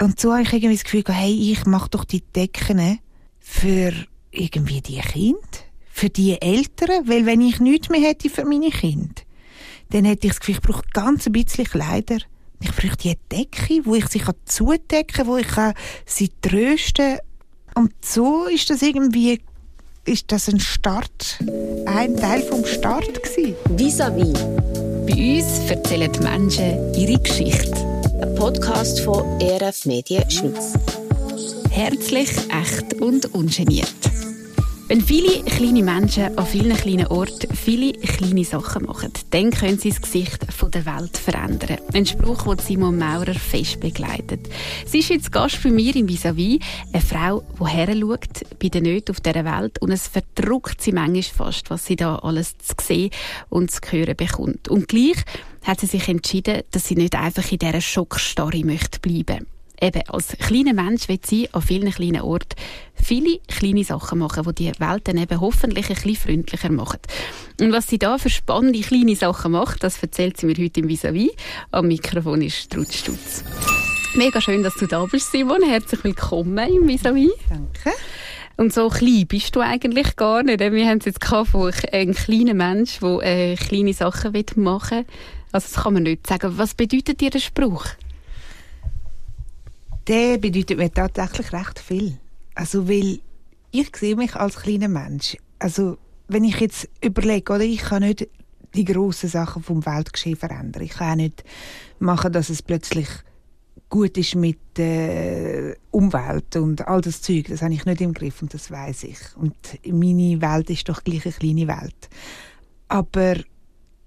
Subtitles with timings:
[0.00, 2.98] Und so habe ich irgendwie das Gefühl, hey, ich mache doch die Decken
[3.38, 3.92] für
[4.30, 5.38] irgendwie die Kinder,
[5.90, 9.22] für die Eltern, weil wenn ich nichts mehr hätte für meine Kinder,
[9.90, 12.18] dann hätte ich das Gefühl, ich brauche ganz ein bisschen Kleider.
[12.62, 15.48] Ich brauche die Decke, wo ich sie zudecken kann, wo ich
[16.06, 17.84] sie trösten kann.
[17.84, 19.40] Und so ist das irgendwie
[20.06, 21.38] ist das ein Start,
[21.86, 23.54] ein Teil vom Start gewesen.
[23.76, 24.38] Vis-à-vis.
[25.06, 27.89] Bei uns erzählen die Menschen ihre Geschichte.
[28.22, 30.74] Ein Podcast von ERF Medien Schweiz.
[31.70, 33.94] Herzlich, echt und ungeniert.
[34.88, 39.90] Wenn viele kleine Menschen an vielen kleinen Orten viele kleine Sachen machen, dann können sie
[39.90, 40.44] das Gesicht
[40.74, 41.78] der Welt verändern.
[41.94, 44.48] Ein Spruch, den Simon Maurer fest begleitet.
[44.84, 46.58] Sie ist jetzt Gast bei mir im Vis-a-vis,
[46.92, 51.22] eine Frau, die heranschaut bei den Nöten auf dieser Welt und es verdruckt sie manchmal
[51.22, 53.10] fast, was sie da alles zu sehen
[53.48, 54.68] und zu hören bekommt.
[54.68, 55.24] Und gleich
[55.62, 59.46] hat sie sich entschieden, dass sie nicht einfach in dieser Schockstarre möchte bleiben
[59.80, 62.56] eben als kleiner Mensch will sie an vielen kleinen Orten
[63.02, 66.98] viele kleine Sachen machen, die die Welt dann eben hoffentlich ein bisschen freundlicher machen.
[67.60, 70.88] Und was sie da für spannende kleine Sachen macht, das erzählt sie mir heute im
[70.88, 71.30] Vis-a-vis.
[71.70, 73.42] Am Mikrofon ist Trud Stutz.
[74.14, 75.62] Mega schön, dass du da bist, Simon.
[75.62, 77.30] Herzlich willkommen im Vis-a-vis.
[77.48, 77.96] Danke.
[78.56, 80.60] Und so klein bist du eigentlich gar nicht.
[80.60, 85.06] Wir haben es jetzt von einem kleinen Mensch, der äh, kleine Sachen machen will.
[85.52, 86.56] Also das kann man nicht sagen.
[86.56, 87.86] Was bedeutet dir der Spruch?
[90.10, 92.18] der bedeutet mir tatsächlich recht viel.
[92.56, 93.20] Also, weil
[93.70, 95.36] ich sehe mich als kleiner Mensch.
[95.60, 98.28] Also, wenn ich jetzt überlege, oder, ich kann nicht
[98.74, 100.82] die grossen Sachen vom Weltgeschehen verändern.
[100.82, 101.44] Ich kann auch nicht
[102.00, 103.08] machen, dass es plötzlich
[103.88, 107.46] gut ist mit der Umwelt und all das Zeug.
[107.48, 109.18] Das habe ich nicht im Griff und das weiß ich.
[109.36, 109.54] Und
[109.86, 112.08] meine Welt ist doch gleich eine kleine Welt.
[112.88, 113.36] Aber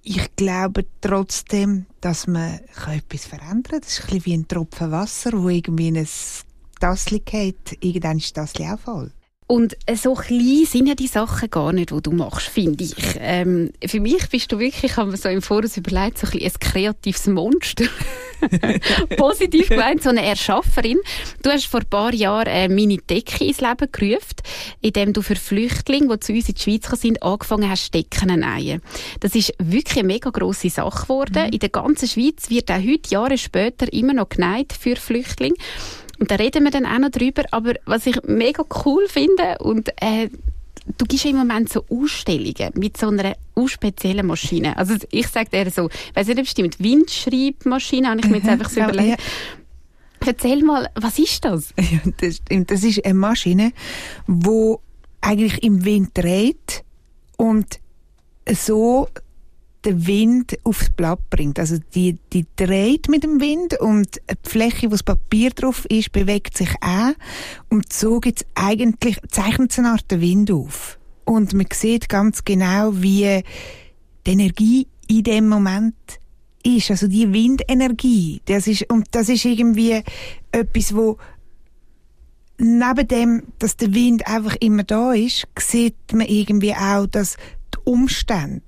[0.03, 3.81] ich glaube trotzdem, dass man etwas verändern kann.
[3.81, 6.07] Das ist ein bisschen wie ein Tropfen Wasser, wo irgendwie in ein
[6.79, 7.77] Tassel geht.
[7.79, 9.11] Irgendwann ist das auch voll.
[9.53, 12.95] Und so klein sind ja die Sachen gar nicht, die du machst, finde ich.
[13.19, 16.41] Ähm, für mich bist du wirklich, ich habe mir so im Voraus überlegt, so ein,
[16.43, 17.85] ein kreatives Monster.
[19.15, 20.97] Positiv gemeint, so eine Erschafferin.
[21.43, 24.37] Du hast vor ein paar Jahren äh, meine Decke ins Leben gerufen,
[24.81, 28.35] indem du für Flüchtlinge, die zu uns in die Schweiz sind, angefangen hast, Decken zu
[28.35, 28.81] nähen.
[29.19, 31.45] Das ist wirklich eine mega grosse Sache geworden.
[31.45, 31.53] Mhm.
[31.53, 35.57] In der ganzen Schweiz wird auch heute, Jahre später, immer noch genäht für Flüchtlinge.
[36.23, 37.43] Und da reden wir dann auch noch drüber.
[37.51, 40.29] Aber was ich mega cool finde und äh,
[40.97, 43.35] du gibst im Moment so Ausstellungen mit so einer
[43.67, 44.77] speziellen Maschine.
[44.77, 48.37] Also ich sage dir so, ich weiß nicht, ob es stimmt, Windschreibmaschine, habe ich mir
[48.37, 49.19] jetzt einfach so überlegt.
[49.19, 50.25] Ja.
[50.25, 51.73] Erzähl mal, was ist das?
[51.77, 53.73] Ja, das, das ist eine Maschine,
[54.25, 54.75] die
[55.19, 56.85] eigentlich im Wind dreht
[57.35, 57.81] und
[58.49, 59.09] so
[59.85, 61.59] den Wind aufs Blatt bringt.
[61.59, 66.11] Also die, die dreht mit dem Wind und die Fläche, wo das Papier drauf ist,
[66.11, 67.13] bewegt sich auch.
[67.69, 70.99] Und so gibt's eigentlich, zeichnet es eine Art Wind auf.
[71.25, 73.43] Und man sieht ganz genau, wie
[74.25, 75.95] die Energie in dem Moment
[76.63, 76.91] ist.
[76.91, 78.41] Also die Windenergie.
[78.45, 80.01] Das ist, und das ist irgendwie
[80.51, 81.17] etwas, wo
[82.57, 87.35] neben dem, dass der Wind einfach immer da ist, sieht man irgendwie auch, dass
[87.73, 88.61] die Umstände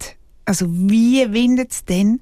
[0.45, 2.21] also wie windet es denn,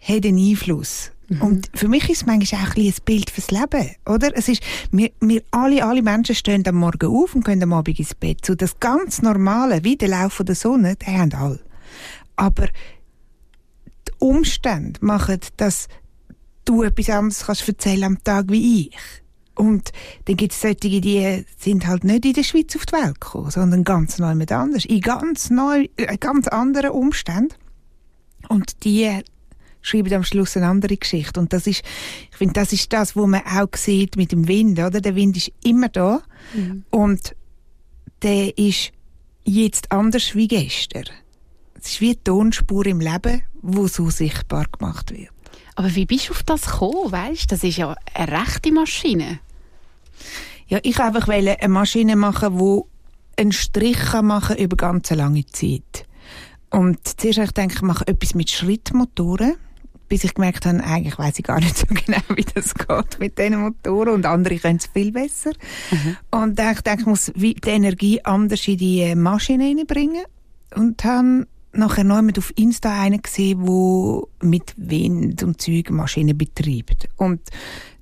[0.00, 1.12] hat einen Einfluss.
[1.28, 1.42] Mhm.
[1.42, 4.30] Und für mich ist es manchmal auch ein, ein Bild fürs Leben, oder?
[4.34, 7.98] Es ist, wir, wir alle, alle Menschen stehen am Morgen auf und gehen am Abend
[7.98, 8.44] ins Bett.
[8.44, 11.60] So das ganz Normale, wie der Lauf der Sonne, die haben alle.
[12.36, 15.88] Aber die Umstände machen, dass
[16.64, 18.96] du etwas anderes kannst erzählen am Tag wie ich.
[19.58, 19.90] Und
[20.26, 23.50] dann gibt es solche, die sind halt nicht in der Schweiz auf die Welt gekommen,
[23.50, 27.54] sondern ganz neu mit anders, in ganz neu, äh, ganz anderen Umständen.
[28.48, 29.20] Und die
[29.82, 31.40] schreiben am Schluss eine andere Geschichte.
[31.40, 31.82] Und das ist,
[32.30, 35.00] ich finde, das ist das, was man auch sieht mit dem Wind, oder?
[35.00, 36.22] Der Wind ist immer da.
[36.54, 36.84] Mhm.
[36.90, 37.34] Und
[38.22, 38.92] der ist
[39.42, 41.06] jetzt anders wie gestern.
[41.74, 45.30] Es ist wie eine Tonspur im Leben, wo so sichtbar gemacht wird.
[45.74, 47.10] Aber wie bist du auf das gekommen?
[47.10, 49.40] Weißt, das ist ja eine rechte Maschine.
[50.66, 52.82] Ja, ich wollte einfach eine Maschine machen, die
[53.40, 56.06] einen Strich machen über ganz lange Zeit.
[56.70, 59.54] Und zuerst habe ich gedacht, ich mache etwas mit Schrittmotoren,
[60.08, 63.38] bis ich gemerkt habe, eigentlich weiß ich gar nicht so genau, wie das geht mit
[63.38, 65.52] diesen Motoren und andere können es viel besser.
[65.90, 66.16] Mhm.
[66.30, 70.24] Und dann ich gedacht, ich muss die Energie anders in die Maschine hineinbringen
[70.74, 76.36] und habe nachher noch einmal auf Insta einen gesehen, der mit Wind und Zeug Maschinen
[76.36, 77.08] betreibt.
[77.16, 77.40] Und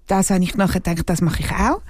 [0.06, 1.82] das habe ich nachher gedacht, das mache ich auch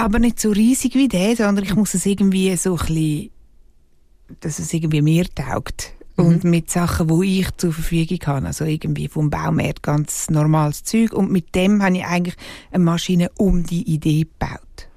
[0.00, 3.30] aber nicht so riesig wie der, sondern ich muss es irgendwie so ein bisschen,
[4.40, 5.92] dass es irgendwie mir taugt.
[6.16, 8.46] und mit Sachen, die ich zur Verfügung habe.
[8.46, 11.12] Also irgendwie vom Baumarkt ganz normales Zeug.
[11.12, 12.36] Und mit dem habe ich eigentlich
[12.70, 14.89] eine Maschine um die Idee gebaut.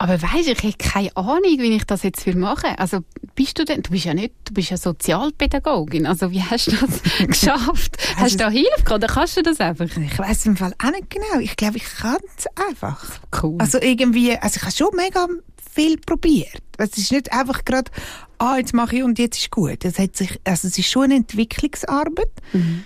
[0.00, 3.00] Aber weißt, ich habe keine Ahnung, wie ich das jetzt machen Also
[3.34, 3.82] bist du denn?
[3.82, 6.06] Du bist ja nicht, du bist ja Sozialpädagogin.
[6.06, 7.96] Also wie hast du das geschafft?
[8.16, 9.86] Hast du da Hilfe oder kannst du das einfach?
[9.96, 11.40] Ich weiß im Fall auch nicht genau.
[11.40, 13.04] Ich glaube, ich kann es einfach.
[13.42, 13.56] Cool.
[13.58, 15.26] Also irgendwie, also ich habe schon mega
[15.74, 16.62] viel probiert.
[16.76, 17.90] Es ist nicht einfach gerade,
[18.38, 19.84] ah, jetzt mache ich und jetzt ist gut.
[19.84, 22.30] Es hat sich, also es ist schon eine Entwicklungsarbeit.
[22.52, 22.84] Mhm.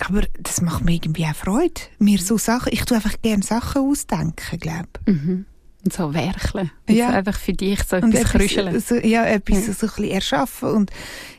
[0.00, 1.80] Aber das macht mir irgendwie auch Freude.
[1.98, 5.12] Mir so Sachen, ich tue einfach gerne Sachen ausdenken, glaube ich.
[5.14, 5.46] Mhm.
[5.82, 6.70] Und so werkeln.
[6.88, 7.08] Ja.
[7.08, 8.80] So einfach für dich so etwas, etwas krüscheln.
[8.80, 9.72] So, ja, etwas ja.
[9.72, 10.68] so ein bisschen erschaffen.
[10.70, 10.90] Und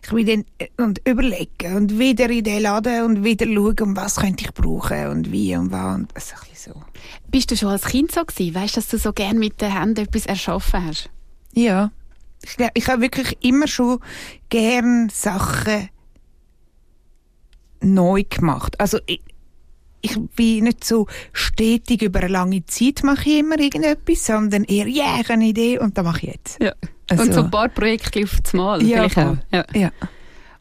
[0.03, 0.45] ich will dann
[0.77, 5.31] und überlegen und wieder in den Laden und wieder schauen, was könnte ich brauchen und
[5.31, 5.95] wie und was.
[5.95, 6.81] Und so ein bisschen so.
[7.29, 8.55] Bist du schon als Kind so gewesen?
[8.55, 11.09] Weißt du, dass du so gerne mit den Händen etwas erschaffen hast?
[11.53, 11.91] Ja.
[12.44, 13.99] Ich, ich habe wirklich immer schon
[14.49, 15.89] gern Sachen
[17.81, 18.79] neu gemacht.
[18.79, 19.21] Also ich,
[20.01, 24.88] ich bin nicht so stetig über eine lange Zeit mache ich immer irgendetwas, sondern eher,
[24.88, 26.62] ja, yeah, ich habe eine Idee und dann mache ich jetzt.
[26.62, 26.74] Ja.
[27.09, 28.83] Also, und so ein paar Projekte auf das Mal.
[28.83, 29.38] Ja, auch.
[29.51, 29.65] ja.
[29.74, 29.92] ja.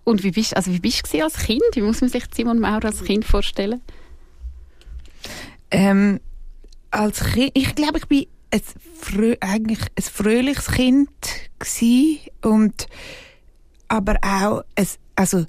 [0.05, 1.63] Und wie bist, also wie bist du als Kind?
[1.75, 3.81] Wie muss man sich Simon Maurer als Kind vorstellen?
[5.71, 6.21] Ähm,
[6.91, 8.63] als Kind, ich glaube, ich bin ein,
[8.99, 11.09] frö eigentlich ein fröhliches Kind
[11.59, 12.89] gewesen und
[13.89, 15.47] aber auch ein, also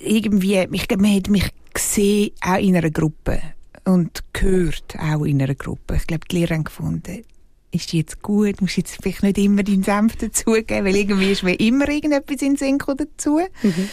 [0.00, 3.40] irgendwie, ich, man hat mich gesehen, auch in einer Gruppe
[3.84, 5.96] und gehört auch in einer Gruppe.
[5.96, 7.22] Ich glaube, die Lehrer haben gefunden,
[7.70, 11.42] ist die jetzt gut, musst jetzt vielleicht nicht immer deinen Senf dazugeben, weil irgendwie ist
[11.42, 13.40] mir immer irgendetwas in den Sinn dazu.
[13.62, 13.88] Mhm.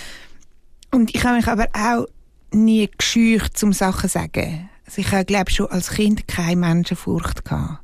[0.91, 2.07] Und ich habe mich aber auch
[2.51, 4.69] nie gescheucht, um Sachen zu sagen.
[4.85, 7.83] Also ich habe, glaube schon als Kind keine Menschenfurcht gehabt.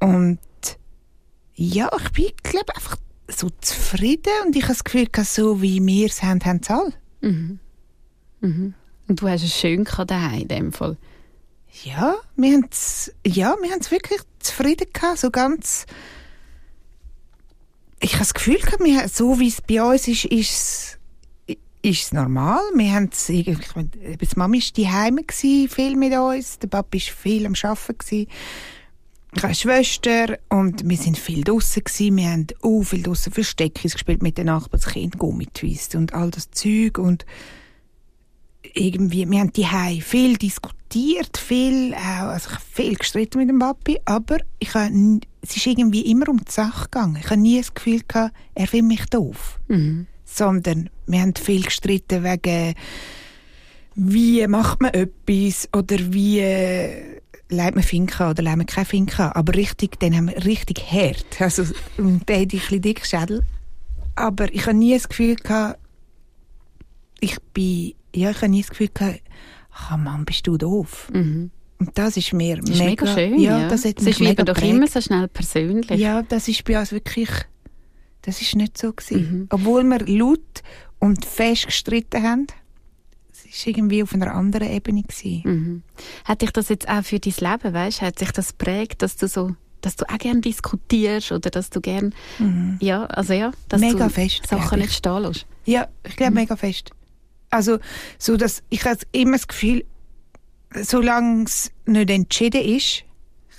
[0.00, 0.38] Und
[1.54, 2.96] ja, ich bin, glaube einfach
[3.28, 6.92] so zufrieden und ich habe das Gefühl, so wie wir es haben, haben sie alle.
[7.20, 7.58] Mhm.
[8.40, 8.74] Mhm.
[9.08, 10.96] Und du hast es schön daheim in dem Fall.
[11.84, 15.86] Ja, wir haben es ja, wir wirklich zufrieden gehabt, so ganz.
[18.00, 21.00] Ich habe das Gefühl gehabt, wir, so wie es bei uns ist, ist
[21.82, 22.60] ist es normal.
[22.74, 27.46] Wir haben es, ich meine, die Mama war viel mit uns, der Papa war viel
[27.46, 28.26] am Arbeiten gewesen.
[29.32, 32.16] Ich habe eine Schwester und wir sind viel draußen gewesen.
[32.16, 36.98] Wir haben auch viel draußen Versteckis gespielt mit den Nachbarskind, Gummitwist und all das Zeug
[36.98, 37.24] und
[38.74, 43.58] irgendwie, wir haben die viel diskutiert, viel, auch, also ich habe viel gestritten mit dem
[43.58, 47.18] Papi, aber ich habe, es ist irgendwie immer um die Sache gegangen.
[47.20, 49.60] Ich habe nie das Gefühl gehabt, er findet mich doof.
[49.68, 50.06] Mhm.
[50.24, 52.74] Sondern wir haben viel gestritten wegen,
[53.94, 57.19] wie macht man etwas oder wie
[57.50, 59.32] leitet man Finca oder leitet man keine Finca.
[59.34, 61.26] Aber richtig, dann haben wir richtig hart.
[61.40, 61.62] Also,
[61.96, 63.44] und dann hatte ich ein bisschen dick Schädel.
[64.14, 65.78] Aber ich habe nie das Gefühl gehabt,
[67.20, 69.20] ich bin, ja, ich habe nie das Gefühl gehabt,
[69.72, 71.10] ach Mann, bist du doof.
[71.12, 71.50] Mhm.
[71.78, 73.38] Und das ist mir das ist mega, mega schön.
[73.40, 73.68] Ja, ja.
[73.68, 75.98] Das, hat ist mega doch immer so schnell persönlich.
[75.98, 77.30] Ja, das ist bei uns wirklich,
[78.22, 79.20] das ist nicht so gewesen.
[79.20, 79.46] Mhm.
[79.48, 80.62] Obwohl wir laut
[80.98, 82.46] und fest gestritten haben
[83.50, 85.42] ist irgendwie auf einer anderen Ebene gewesen.
[85.44, 85.82] Mhm.
[86.24, 89.28] Hat dich das jetzt auch für dein Leben, weißt, hat sich das prägt, dass du
[89.28, 92.76] so dass du auch gerne diskutierst oder dass du gerne mhm.
[92.80, 95.46] ja, also ja, dass mega du fest, Sachen nicht stehen lässt.
[95.64, 96.36] Ja, ich glaube mhm.
[96.36, 96.90] mega fest.
[97.48, 97.78] Also
[98.18, 99.84] so, dass ich habe immer das Gefühl,
[100.74, 103.04] solange es nicht entschieden ist,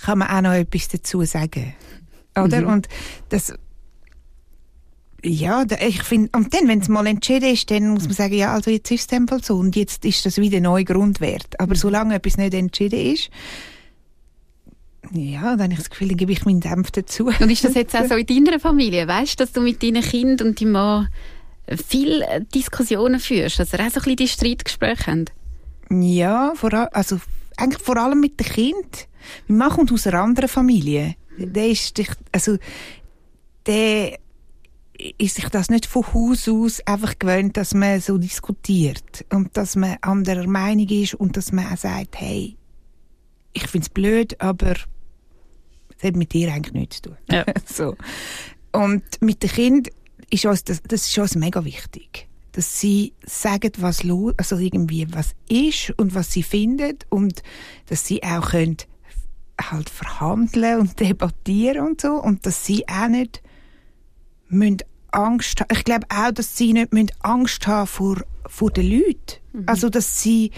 [0.02, 1.74] kann man auch noch etwas dazu sagen,
[2.36, 2.62] oder?
[2.62, 2.68] Mhm.
[2.68, 2.88] Und
[3.28, 3.52] das
[5.24, 8.54] ja, ich finde, und dann, wenn es mal entschieden ist, dann muss man sagen, ja,
[8.54, 11.60] also jetzt ist es dem Fall so und jetzt ist das wieder neu Grundwert.
[11.60, 13.30] Aber solange etwas nicht entschieden ist,
[15.12, 17.26] ja, dann habe ich das Gefühl, dann gebe ich meinen Dämpf dazu.
[17.26, 19.06] Und ist das jetzt auch so in deiner Familie?
[19.06, 21.08] Weißt du, dass du mit deinen Kindern und deinem Mann
[21.86, 25.32] viele Diskussionen führst, dass ihr auch so ein bisschen die Streitgespräche habt?
[25.90, 27.20] Ja, vor, also
[27.56, 28.90] eigentlich vor allem mit den Kindern.
[29.46, 31.14] Wir machen aus einer anderen Familie.
[31.36, 32.00] Der ist,
[32.32, 32.58] also,
[33.66, 34.18] der
[35.18, 39.76] ist sich das nicht von Haus aus einfach gewöhnt, dass man so diskutiert und dass
[39.76, 42.56] man anderer Meinung ist und dass man auch sagt, hey,
[43.52, 47.16] ich finde es blöd, aber das hat mit dir eigentlich nichts zu tun.
[47.30, 47.44] Ja.
[47.66, 47.96] so.
[48.72, 49.94] Und mit den Kindern
[50.30, 55.06] ist uns das, das ist uns mega wichtig, dass sie sagen, was los, also irgendwie
[55.12, 57.42] was ist und was sie finden und
[57.86, 58.78] dass sie auch können
[59.60, 63.42] halt verhandeln und debattieren und so und dass sie auch nicht
[64.48, 64.78] müssen
[65.12, 65.68] Angst haben.
[65.72, 68.16] Ich glaube auch, dass sie nicht Angst haben vor,
[68.46, 69.40] vor den Leuten.
[69.52, 69.64] Mhm.
[69.66, 70.50] Also, dass sie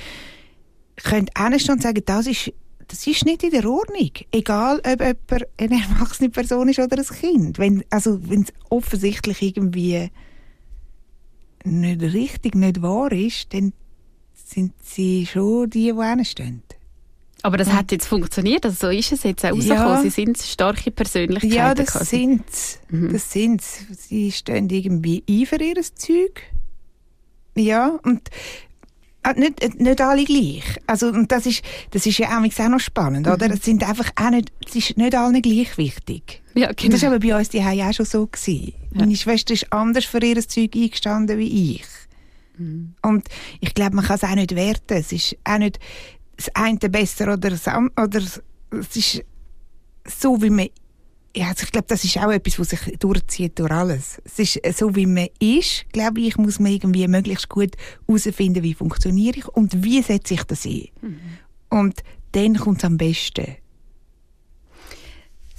[1.02, 2.52] können ernst und sagen, das ist,
[2.88, 4.10] das ist nicht in der Ordnung.
[4.30, 7.58] Egal, ob jemand eine erwachsene Person ist oder ein Kind.
[7.58, 10.10] Wenn, also, wenn es offensichtlich irgendwie
[11.64, 13.72] nicht richtig, nicht wahr ist, dann
[14.34, 16.62] sind sie schon die, die hinstehen.
[17.44, 19.96] Aber das hat jetzt funktioniert, also so ist es jetzt auch rausgekommen.
[19.96, 20.00] Ja.
[20.00, 21.54] Sie sind starke Persönlichkeiten.
[21.54, 22.42] Ja, das sind
[22.88, 23.12] mhm.
[23.12, 26.42] Das sind Sie stehen irgendwie ein für ihr Zeug.
[27.54, 28.30] Ja, und
[29.24, 30.64] äh, nicht, nicht alle gleich.
[30.86, 33.48] Also, und das ist, das ist ja auch noch spannend, oder?
[33.48, 33.54] Mhm.
[33.54, 36.42] Es sind einfach auch nicht, es ist nicht allen gleich wichtig.
[36.54, 36.92] Ja, genau.
[36.92, 38.72] Das war aber bei uns die auch schon so gewesen.
[38.92, 39.00] Ja.
[39.00, 41.84] Meine Schwester ist anders für ihr Zeug eingestanden wie ich.
[42.56, 42.94] Mhm.
[43.02, 43.28] Und
[43.60, 44.94] ich glaube, man kann es auch nicht werten.
[44.94, 45.78] Es ist auch nicht,
[46.36, 49.24] das eine besser oder das oder es ist
[50.06, 50.68] so wie man
[51.36, 54.22] ja, also ich glaube, das ist auch etwas, was sich durchzieht durch alles.
[54.24, 57.72] Es ist so, wie man ist, glaube ich, muss man irgendwie möglichst gut
[58.06, 60.88] herausfinden, wie funktioniere ich und wie setze ich das ein.
[61.02, 61.18] Mhm.
[61.70, 63.56] Und dann kommt es am besten.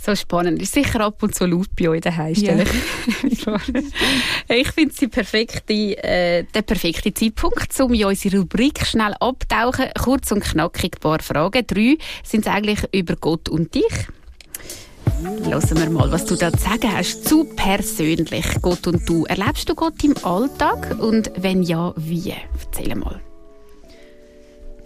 [0.06, 0.62] So spannend.
[0.62, 2.70] Ist sicher ab und zu laut bei euch daheim, stelle ja.
[3.24, 3.60] ich vor.
[4.48, 9.88] Ich finde es perfekte, äh, der perfekte Zeitpunkt, um in unsere Rubrik schnell abtauchen.
[10.00, 11.66] Kurz und knackig ein paar Fragen.
[11.66, 13.84] Drei sind es eigentlich über Gott und dich.
[15.24, 17.28] Hören wir mal, was du da zu sagen hast.
[17.28, 19.26] Zu persönlich, Gott und du.
[19.26, 21.00] Erlebst du Gott im Alltag?
[21.00, 22.32] Und wenn ja, wie?
[22.64, 23.20] Erzähl mal.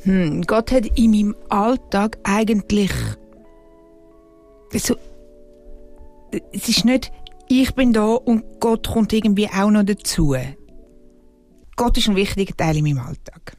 [0.03, 2.91] Hm, Gott hat in meinem Alltag eigentlich
[4.77, 4.95] so
[6.51, 7.11] es ist nicht,
[7.47, 10.35] ich bin da und Gott kommt irgendwie auch noch dazu.
[11.75, 13.57] Gott ist ein wichtiger Teil in meinem Alltag.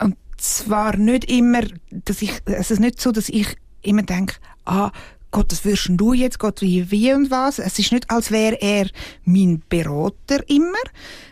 [0.00, 4.36] Und zwar nicht immer, dass ich, also es ist nicht so, dass ich immer denke,
[4.64, 4.90] ah,
[5.30, 7.58] Gott, das wirst du jetzt, Gott, wie, wie und was.
[7.58, 8.88] Es ist nicht, als wäre er
[9.24, 10.78] mein Berater immer,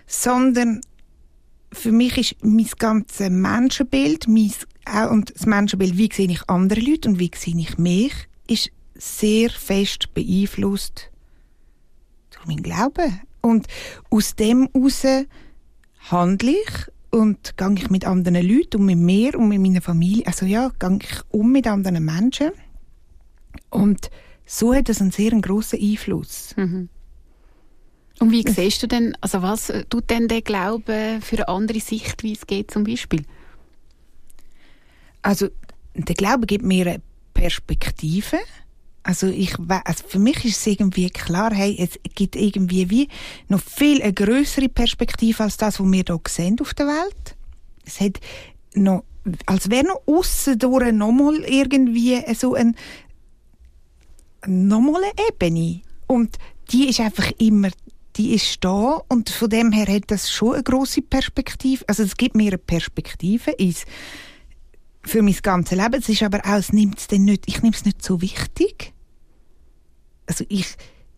[0.07, 0.81] sondern
[1.73, 4.53] für mich ist mein ganzes Menschenbild, mein,
[5.11, 8.13] und das Menschenbild, wie sehe ich andere Leute und wie sehe ich mich,
[8.47, 11.11] ist sehr fest beeinflusst
[12.31, 13.21] durch meinen Glauben.
[13.41, 13.67] Und
[14.11, 15.07] aus dem heraus
[16.11, 20.27] handle ich und gehe ich mit anderen Leuten und mit mir und mit meiner Familie,
[20.27, 22.51] also ja, gehe ich um mit anderen Menschen.
[23.71, 24.11] Und
[24.45, 26.55] so hat das einen sehr grossen Einfluss.
[26.57, 26.89] Mhm.
[28.21, 32.47] Und wie siehst du denn, also was tut denn der Glaube für eine andere Sichtweise
[32.47, 33.25] geht zum Beispiel?
[35.23, 35.49] Also
[35.95, 37.03] der Glaube gibt mir eine
[37.35, 38.39] Perspektive
[39.09, 43.09] also ich, also für mich ist es irgendwie klar, hey, es gibt irgendwie wie
[43.49, 47.35] noch viel eine größere Perspektive als das, was wir hier sehen auf der Welt.
[47.87, 48.21] Es hat
[48.75, 49.05] noch,
[49.47, 52.77] als wäre noch aussen durch nochmal irgendwie so ein,
[54.47, 55.81] nochmal eine Ebene.
[56.07, 56.37] Und
[56.71, 57.71] die ist einfach immer,
[58.17, 61.83] die ist da und von dem her hat das schon eine große Perspektive.
[61.89, 63.87] Also es gibt mir eine Perspektive ins
[65.03, 65.95] für mein ganzes Leben.
[65.95, 68.93] Es ist aber auch, es nimmt's denn nicht, ich nehme es nicht so wichtig
[70.29, 70.67] also ich,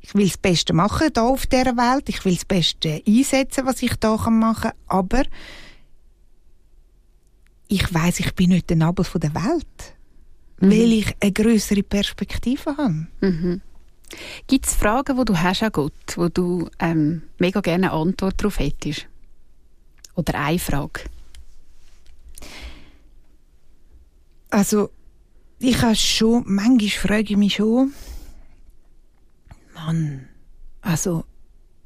[0.00, 3.82] ich will das Beste machen hier auf dieser Welt, ich will das Beste einsetzen, was
[3.82, 5.22] ich hier machen kann, aber
[7.68, 9.94] ich weiß, ich bin nicht der Nabel der Welt,
[10.60, 10.70] mhm.
[10.70, 13.06] weil ich eine größere Perspektive habe.
[13.20, 13.60] Mhm.
[14.46, 18.40] Gibt es Fragen, die du hast an Gott, wo du ähm, mega gerne eine Antwort
[18.40, 19.06] darauf hättest?
[20.16, 21.02] Oder eine Frage?
[24.50, 24.90] Also,
[25.60, 27.92] ich habe schon, manchmal frage ich mich schon,
[29.86, 30.28] Mann,
[30.82, 31.24] also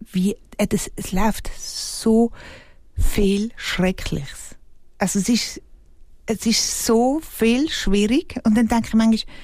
[0.01, 2.33] wie, äh, das, es läuft so
[2.97, 4.57] viel Schreckliches.
[4.99, 5.63] Also es ist,
[6.27, 9.35] es ist so viel schwierig und dann denke ich manchmal,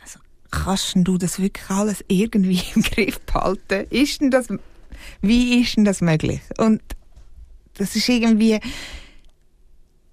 [0.00, 0.18] also
[0.50, 3.86] kannst du das wirklich alles irgendwie im Griff behalten?
[3.90, 4.48] Ist denn das,
[5.20, 6.40] wie ist denn das möglich?
[6.58, 6.82] Und
[7.74, 8.60] das ist irgendwie,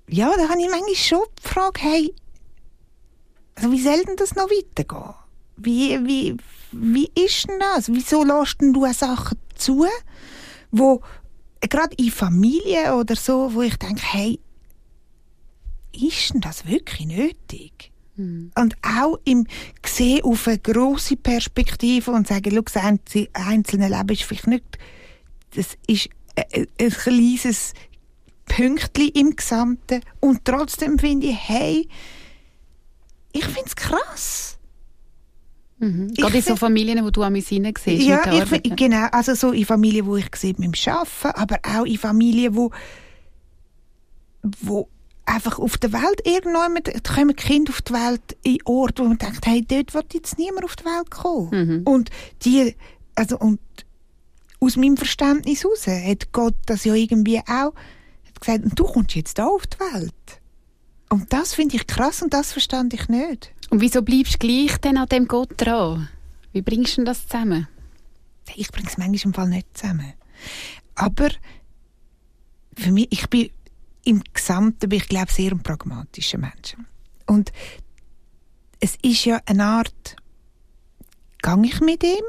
[0.08, 2.14] ja, da habe ich manchmal schon die Frage, hey,
[3.56, 5.14] also wie soll denn das noch weitergehen?
[5.58, 6.38] Wie, wie,
[6.78, 7.92] wie ist denn das?
[7.92, 9.86] Wieso lässt du Sachen zu,
[10.72, 11.02] wo
[11.62, 14.40] gerade in Familien oder so, wo ich denke, hey,
[15.94, 17.92] ist denn das wirklich nötig?
[18.16, 18.52] Mhm.
[18.56, 19.48] Und auch im
[19.86, 24.78] Sehen auf eine grosse Perspektive und sagen, schau, das einzelne Leben ist vielleicht nicht,
[25.56, 27.74] das ist ein, ein kleines
[28.46, 30.02] Pünktchen im Gesamten.
[30.20, 31.88] Und trotzdem finde ich, hey,
[33.32, 34.55] ich finde es krass
[35.78, 36.14] Mhm.
[36.14, 37.86] Gerade in so Familien, wo du an mich siehst.
[37.86, 39.08] Ja, ich, genau.
[39.12, 42.72] Also so in Familien, wo ich sehe mit dem Arbeiten, aber auch in Familien, wo,
[44.62, 44.88] wo
[45.26, 49.46] einfach auf der Welt irgendwann kommen Kinder auf die Welt in Orte, wo man denkt,
[49.46, 51.50] hey, dort wird jetzt niemand auf die Welt kommen.
[51.52, 51.82] Mhm.
[51.84, 52.10] Und
[52.44, 52.76] die,
[53.16, 53.60] also und
[54.60, 57.74] aus meinem Verständnis heraus hat Gott das ja irgendwie auch
[58.40, 60.14] gesagt, du kommst jetzt da auf die Welt.
[61.10, 63.52] Und das finde ich krass und das verstand ich nicht.
[63.70, 66.10] Und wieso bleibst du gleich denn an dem Gott dran?
[66.52, 67.68] Wie bringst du das zusammen?
[68.56, 70.14] Ich bringe es manchmal im Fall nicht zusammen.
[70.96, 71.30] Aber
[72.78, 73.50] für mich, ich bin
[74.04, 76.76] im Gesamten, bin ich glaube sehr ein pragmatischer Mensch.
[77.26, 77.52] Und
[78.80, 80.16] es ist ja eine Art,
[81.42, 82.24] gehe ich mit ihm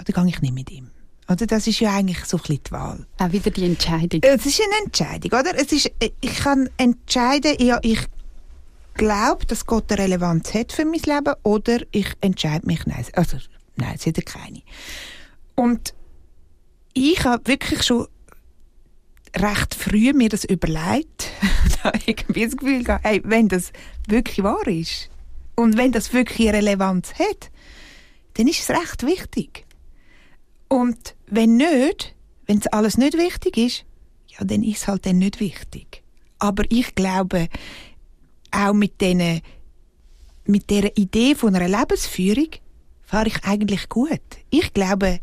[0.00, 0.90] oder gehe ich nicht mit ihm?
[1.28, 3.06] Oder das ist ja eigentlich so ein bisschen die Wahl.
[3.18, 4.20] Auch wieder die Entscheidung.
[4.22, 5.54] Es ist eine Entscheidung, oder?
[5.54, 8.00] Es ist, ich kann entscheiden, ja, ich
[8.94, 13.38] glaube, dass Gott eine Relevanz hat für mein Leben, oder ich entscheide mich, nein, also,
[13.76, 14.62] nein, es hat keine.
[15.54, 15.94] Und
[16.92, 18.06] ich habe wirklich schon
[19.36, 21.30] recht früh mir das überlegt,
[21.82, 23.72] da irgendwie das Gefühl gehabt, hey, wenn das
[24.08, 25.08] wirklich wahr ist
[25.54, 27.50] und wenn das wirklich Relevanz hat,
[28.34, 29.66] dann ist es recht wichtig.
[30.68, 32.14] Und wenn nicht,
[32.46, 33.84] wenn es alles nicht wichtig ist,
[34.28, 36.02] ja, dann ist es halt dann nicht wichtig.
[36.38, 37.48] Aber ich glaube,
[38.50, 39.40] auch mit diesen,
[40.44, 42.48] mit dieser Idee von einer Lebensführung
[43.02, 44.20] fahre ich eigentlich gut.
[44.50, 45.20] Ich glaube,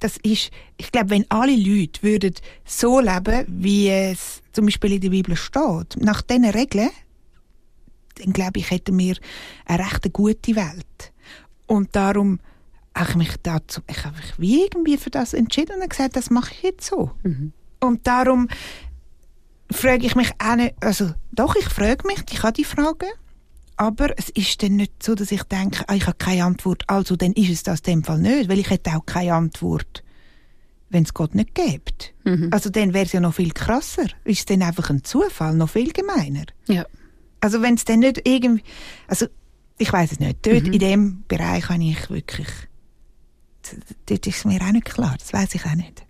[0.00, 2.34] das ist, ich glaube, wenn alle Leute würden
[2.64, 6.90] so leben, wie es zum Beispiel in der Bibel steht, nach diesen Regeln,
[8.16, 9.16] dann glaube ich, hätten wir
[9.66, 11.12] eine recht gute Welt.
[11.66, 12.40] Und darum
[12.94, 16.30] habe ich mich dazu, ich habe mich wie irgendwie für das entschieden und gesagt, das
[16.30, 17.12] mache ich jetzt so.
[17.22, 17.52] Mhm.
[17.80, 18.48] Und darum
[19.70, 23.08] frage ich mich auch nicht, also doch, ich frage mich, ich habe die Fragen,
[23.76, 27.16] aber es ist dann nicht so, dass ich denke, ah, ich habe keine Antwort, also
[27.16, 30.02] dann ist es das in dem Fall nicht, weil ich hätte auch keine Antwort,
[30.90, 32.14] wenn es Gott nicht gibt.
[32.24, 32.48] Mhm.
[32.50, 34.06] Also dann wäre es ja noch viel krasser.
[34.24, 36.44] Ist es dann einfach ein Zufall, noch viel gemeiner.
[36.66, 36.86] Ja.
[37.40, 38.64] Also wenn es dann nicht irgendwie,
[39.06, 39.26] also
[39.78, 40.72] ich weiß es nicht, dort mhm.
[40.72, 42.48] in dem Bereich habe ich wirklich,
[44.06, 46.04] dort ist es mir auch nicht klar, das weiß ich auch nicht.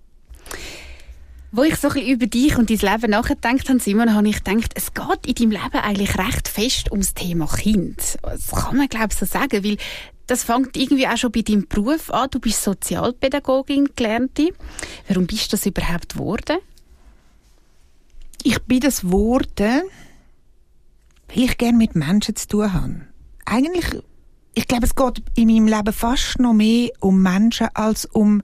[1.50, 4.44] Wo ich so ein bisschen über dich und dein Leben nachgedacht habe, Simon, habe ich
[4.44, 8.18] gedacht, es geht in deinem Leben eigentlich recht fest ums Thema Kind.
[8.22, 9.78] Das kann man, glaube ich, so sagen, weil
[10.26, 12.28] das fängt irgendwie auch schon bei deinem Beruf an.
[12.30, 14.50] Du bist Sozialpädagogin, gelernte.
[15.08, 16.58] Warum bist du das überhaupt geworden?
[18.42, 19.82] Ich bin das geworden,
[21.28, 23.00] weil ich gerne mit Menschen zu tun habe.
[23.46, 23.86] Eigentlich,
[24.52, 28.42] ich glaube, es geht in meinem Leben fast noch mehr um Menschen als um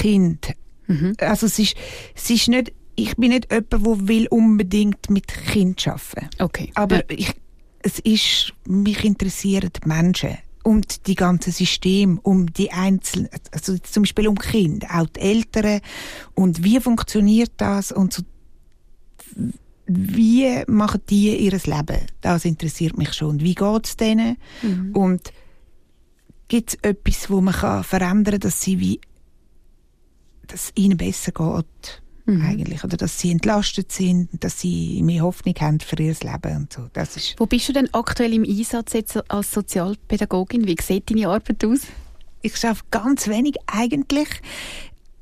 [0.00, 0.54] Kinder
[0.86, 1.14] Mhm.
[1.18, 1.74] Also es ist,
[2.14, 6.28] es ist nicht, ich bin nicht jemand, der will unbedingt mit Kind arbeiten.
[6.38, 6.70] Okay.
[6.74, 7.02] Aber ja.
[7.08, 7.32] ich,
[7.82, 14.02] es ist, mich interessieren die Menschen und die ganze System, um die einzelnen, also zum
[14.02, 15.80] Beispiel um Kinder, auch die Eltern
[16.34, 18.22] und wie funktioniert das und so,
[19.86, 22.00] wie machen die ihr Leben?
[22.20, 23.40] Das interessiert mich schon.
[23.40, 24.36] Wie geht es denen?
[24.62, 24.90] Mhm.
[24.96, 25.32] Und
[26.48, 29.00] gibt es etwas, wo man kann verändern kann, dass sie wie
[30.46, 32.02] dass es ihnen besser geht.
[32.26, 32.44] Mhm.
[32.44, 32.84] Eigentlich.
[32.84, 36.88] Oder dass sie entlastet sind, dass sie mehr Hoffnung haben für ihr Leben und so.
[36.92, 40.66] Das ist Wo bist du denn aktuell im Einsatz jetzt als Sozialpädagogin?
[40.66, 41.82] Wie sieht deine Arbeit aus?
[42.42, 44.28] Ich arbeite ganz wenig eigentlich.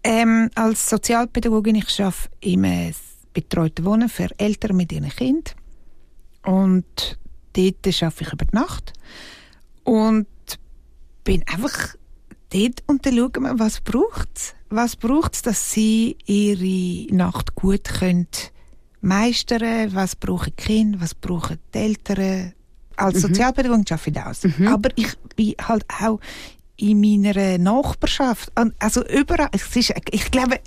[0.02, 2.94] Ähm, als Sozialpädagogin, ich arbeite im
[3.34, 5.54] betreuten Wohnen für Eltern mit ihren Kindern.
[6.42, 7.18] Und
[7.52, 8.92] dort arbeite ich über die Nacht.
[9.84, 10.26] Und
[11.24, 11.96] bin einfach
[12.50, 17.84] dort und dann schauen wir, was braucht was braucht es, dass sie ihre Nacht gut
[17.84, 18.28] können
[19.00, 21.00] meistern Was brauchen die Kinder?
[21.00, 22.52] Was brauchen die Eltern?
[22.96, 23.20] Als mhm.
[23.20, 24.44] Sozialpädagogin arbeite ich das.
[24.58, 24.68] Mhm.
[24.68, 26.20] Aber ich bin halt auch
[26.76, 30.58] in meiner Nachbarschaft, also überall, es ist, ich glaube,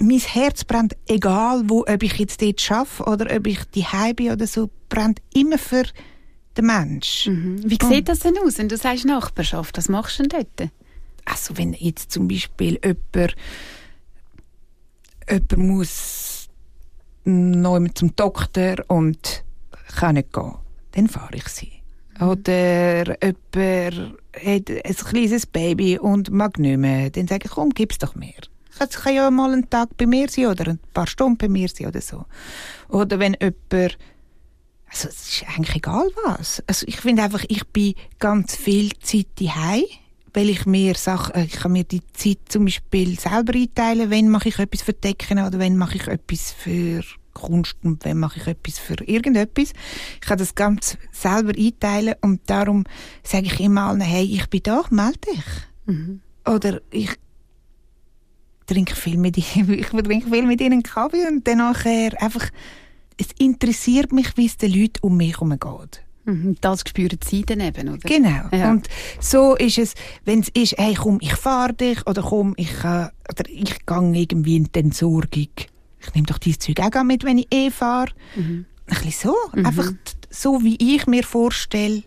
[0.00, 4.32] mein Herz brennt, egal wo, ob ich jetzt dort arbeite oder ob ich die bin
[4.32, 5.84] oder so, brennt immer für
[6.56, 7.34] den Menschen.
[7.34, 7.70] Mhm.
[7.70, 9.76] Wie sieht das denn aus, wenn du sagst Nachbarschaft?
[9.78, 10.70] Was machst du denn dort?
[11.24, 13.36] Also wenn jetzt zum Beispiel jemand,
[15.28, 16.48] jemand muss
[17.24, 19.44] noch zum Doktor und
[19.96, 20.54] kann nicht gehen,
[20.92, 21.72] dann fahre ich sie.
[22.18, 22.28] Mhm.
[22.28, 27.98] Oder jemand hat ein kleines Baby und mag nicht mehr, dann sage ich, komm, gib's
[27.98, 28.32] doch mehr.
[28.78, 31.68] Es kann ja mal einen Tag bei mir sein oder ein paar Stunden bei mir
[31.68, 32.24] sein oder so.
[32.88, 33.98] Oder wenn jemand
[34.92, 36.62] also es ist eigentlich egal was.
[36.66, 39.84] Also ich finde einfach, ich bin ganz viel Zeit daheim
[40.34, 44.28] weil ich mir Sachen, äh, ich kann mir die Zeit zum Beispiel selber einteilen, wenn
[44.28, 48.40] mache ich etwas für Decken oder wenn mache ich etwas für Kunst und wenn mache
[48.40, 49.72] ich etwas für irgendetwas.
[50.14, 52.84] Ich kann das ganz selber einteilen und darum
[53.22, 55.44] sage ich immer allen, hey, ich bin da, melde dich.
[55.86, 56.20] Mhm.
[56.46, 57.10] Oder ich
[58.66, 62.48] trinke viel mit ihnen, ich trinke viel mit ihnen Kaffee und dann nachher einfach,
[63.18, 66.02] es interessiert mich, wie es den Leuten um mich herum geht.
[66.24, 67.98] Mhm, das spüren sie dann eben, oder?
[67.98, 68.48] Genau.
[68.52, 68.70] Ja.
[68.70, 68.88] Und
[69.20, 73.08] so ist es, wenn es ist, hey, komm, ich fahre dich, oder komm, ich, äh,
[73.28, 75.48] oder ich gehe irgendwie in die Entsorgung.
[76.00, 78.12] Ich nehme doch dieses Zeug auch mit, wenn ich eh fahre.
[78.36, 78.66] Mhm.
[78.86, 79.36] ein bisschen so.
[79.58, 79.66] Mhm.
[79.66, 79.92] Einfach
[80.30, 82.02] so, wie ich mir vorstelle,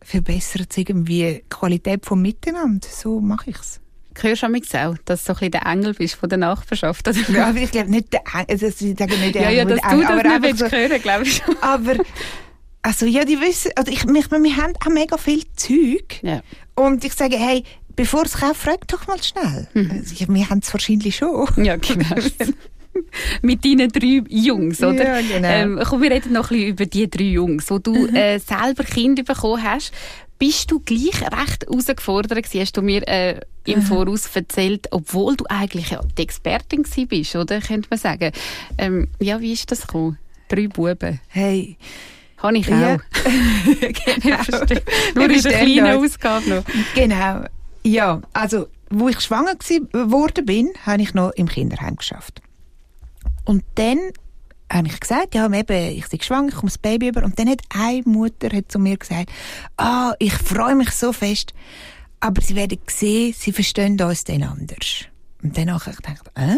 [0.00, 2.88] verbessert es irgendwie die Qualität vom Miteinander.
[2.88, 3.80] So mache ich es.
[4.20, 4.46] Hörst du
[4.78, 7.08] auch, dass du so ein bisschen der Engel bist von der Nachbarschaft?
[7.08, 7.18] Oder?
[7.30, 9.64] Ja, aber ich glaube nicht der Engel, also ich sage nicht der ja, Engel, ja,
[9.64, 11.56] dass du das nicht willst so, hören, glaube ich schon.
[11.62, 11.94] Aber,
[12.82, 16.20] also ja, die wissen, also ich, wir, wir haben auch mega viel Zeug.
[16.22, 16.42] Ja.
[16.74, 17.64] Und ich sage, hey,
[17.94, 19.68] bevor es kauft, frag doch mal schnell.
[19.74, 19.90] Mhm.
[19.90, 21.48] Also, wir haben es wahrscheinlich schon.
[21.56, 22.16] Ja, genau.
[23.42, 25.20] mit deinen drei Jungs, oder?
[25.20, 25.48] Ja, genau.
[25.48, 28.14] Ähm, komm, wir reden noch ein bisschen über die drei Jungs, wo du mhm.
[28.14, 29.92] äh, selber Kinder bekommen hast.
[30.38, 33.82] Bist du gleich recht herausgefordert gewesen, hast du mir äh, im mhm.
[33.82, 37.60] Voraus erzählt, obwohl du eigentlich ja die Expertin gewesen bist, oder?
[37.60, 38.32] Könnte man sagen.
[38.76, 40.18] Ähm, ja, wie ist das gekommen?
[40.48, 41.20] Drei Buben.
[41.28, 41.76] Hey.
[42.42, 42.74] Habe ich auch.
[42.78, 42.98] Ja.
[43.80, 44.40] genau.
[44.40, 44.82] ich verstehe.
[45.14, 46.64] Nur ist eine kleine Ausgabe noch.
[46.94, 47.44] Genau.
[47.84, 52.42] Ja, also, wo ich schwanger geworden bin, habe ich noch im Kinderheim geschafft.
[53.44, 53.98] Und dann
[54.72, 57.22] habe ich gesagt, ja, eben, ich bin schwanger, ich komme das Baby über.
[57.22, 59.30] Und dann hat eine Mutter hat zu mir gesagt,
[59.76, 61.54] ah, ich freue mich so fest,
[62.20, 65.06] aber sie werden sehen, sie verstehen uns dann anders.
[65.42, 66.56] Und dann habe ich gedacht, äh?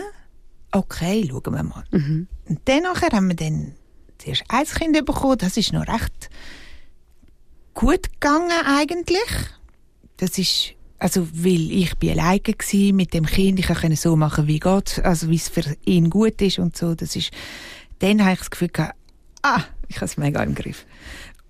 [0.72, 1.84] okay, schauen wir mal.
[1.90, 2.28] Mhm.
[2.48, 3.74] Und dann haben wir dann
[4.24, 6.30] zuerst ein Kind bekommen, das ist noch recht
[7.74, 9.20] gut gegangen eigentlich.
[10.16, 14.46] Das ist also, weil ich bin alleine war mit dem Kind, ich konnte so machen,
[14.46, 16.94] wie Gott, also wie es für ihn gut ist und so.
[16.94, 17.30] Das ist,
[17.98, 18.94] dann habe ich das Gefühl gehabt,
[19.42, 20.86] ah, ich habe es mega im Griff.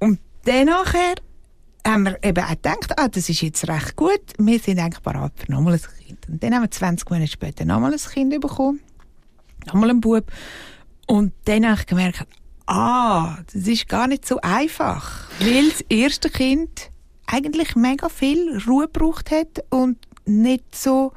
[0.01, 1.15] Und dann nachher
[1.87, 5.33] haben wir eben auch gedacht, ah, das ist jetzt recht gut, wir sind eigentlich bereit
[5.37, 6.29] für nochmal ein Kind.
[6.29, 8.81] Und dann haben wir 20 Monate später nochmal ein Kind bekommen,
[9.67, 10.25] nochmal einen Bub.
[11.07, 12.27] Und dann habe ich gemerkt,
[12.67, 16.91] ah, das ist gar nicht so einfach, weil das erste Kind
[17.27, 21.13] eigentlich mega viel Ruhe gebraucht hat und nicht so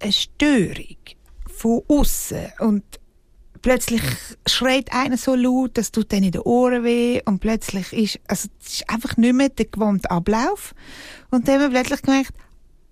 [0.00, 0.96] eine Störung
[1.46, 2.84] von außen und
[3.62, 4.02] plötzlich
[4.46, 8.48] schreit einer so laut, das tut dann in den Ohren weh und plötzlich ist, also
[8.60, 10.74] es ist einfach nicht mehr der gewohnte Ablauf
[11.30, 12.32] und dann haben wir plötzlich gemerkt,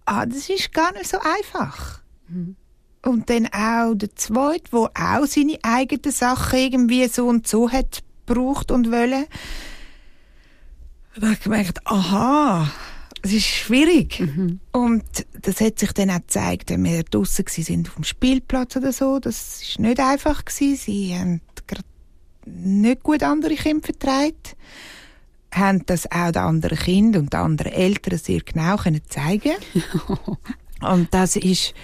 [0.07, 2.01] ah, das ist gar nicht so einfach.
[2.29, 2.57] Mhm.
[3.05, 8.03] Und dann auch der Zweite, der auch seine eigenen Sachen irgendwie so und so hat
[8.27, 9.27] braucht und wollen.
[11.17, 12.71] Da habe ich gemerkt, aha,
[13.23, 14.21] es ist schwierig.
[14.21, 14.61] Mhm.
[14.73, 15.05] Und
[15.41, 19.19] das hat sich dann auch gezeigt, wenn wir draussen sind auf dem Spielplatz oder so.
[19.19, 20.77] Das ist nicht einfach gewesen.
[20.77, 21.41] Sie haben
[22.47, 24.35] nicht gut andere Kinder vertragen.
[25.53, 29.55] Haben das auch den anderen Kindern und den anderen Eltern sehr genau können zeigen
[30.81, 31.75] Und das ist,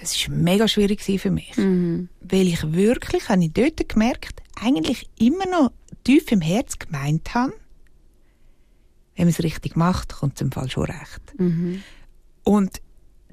[0.00, 1.56] das ist mega schwierig für mich.
[1.56, 2.08] Mhm.
[2.20, 5.72] Weil ich wirklich, habe ich dort gemerkt, eigentlich immer noch
[6.04, 7.52] tief im Herz gemeint habe,
[9.16, 11.38] wenn man es richtig macht, kommt es im Fall schon recht.
[11.38, 11.82] Mhm.
[12.44, 12.80] Und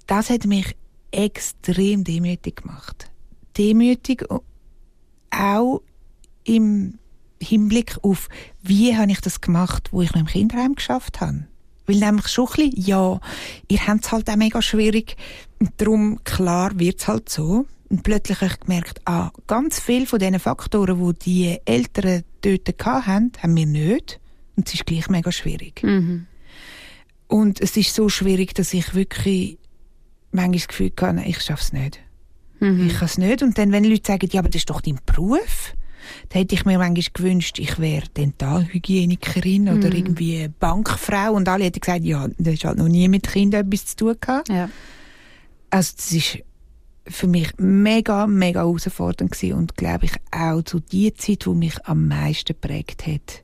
[0.08, 0.75] das hat mich
[1.12, 3.12] extrem demütig gemacht.
[3.58, 4.25] Demütig
[5.32, 5.82] auch
[6.43, 6.99] im
[7.41, 8.30] Hinblick auf,
[8.62, 11.47] wie habe ich das gemacht, wo ich noch im Kinderheim geschafft habe.
[11.88, 13.19] Weil nämlich schon ein bisschen, ja,
[13.67, 15.15] ihr habt es halt auch mega schwierig.
[15.60, 17.65] Und darum, klar, wird es halt so.
[17.89, 22.86] Und plötzlich habe ich gemerkt, ah, ganz viele von diesen Faktoren, die die Eltern dort
[22.86, 24.19] hatten, haben wir nicht.
[24.56, 25.84] Und es ist gleich mega schwierig.
[25.84, 26.26] Mhm.
[27.28, 29.58] Und es ist so schwierig, dass ich wirklich
[30.32, 32.00] manchmal das Gefühl habe, ich schaffe es nicht.
[32.60, 32.88] Mhm.
[32.88, 33.43] Ich kann es nicht.
[33.43, 35.74] Und dann, wenn Leute sagen, ja, aber das ist doch dein Beruf,
[36.29, 39.77] dann hätte ich mir manchmal gewünscht, ich wäre Dentalhygienikerin mhm.
[39.77, 41.33] oder irgendwie Bankfrau.
[41.33, 44.15] Und alle hätten gesagt, ja, das hat halt noch nie mit Kindern etwas zu tun
[44.19, 44.49] gehabt.
[44.49, 44.69] Ja.
[45.69, 46.39] Also das ist
[47.07, 51.85] für mich mega, mega herausfordernd gewesen und glaube ich auch zu die Zeit, die mich
[51.85, 53.43] am meisten prägt hat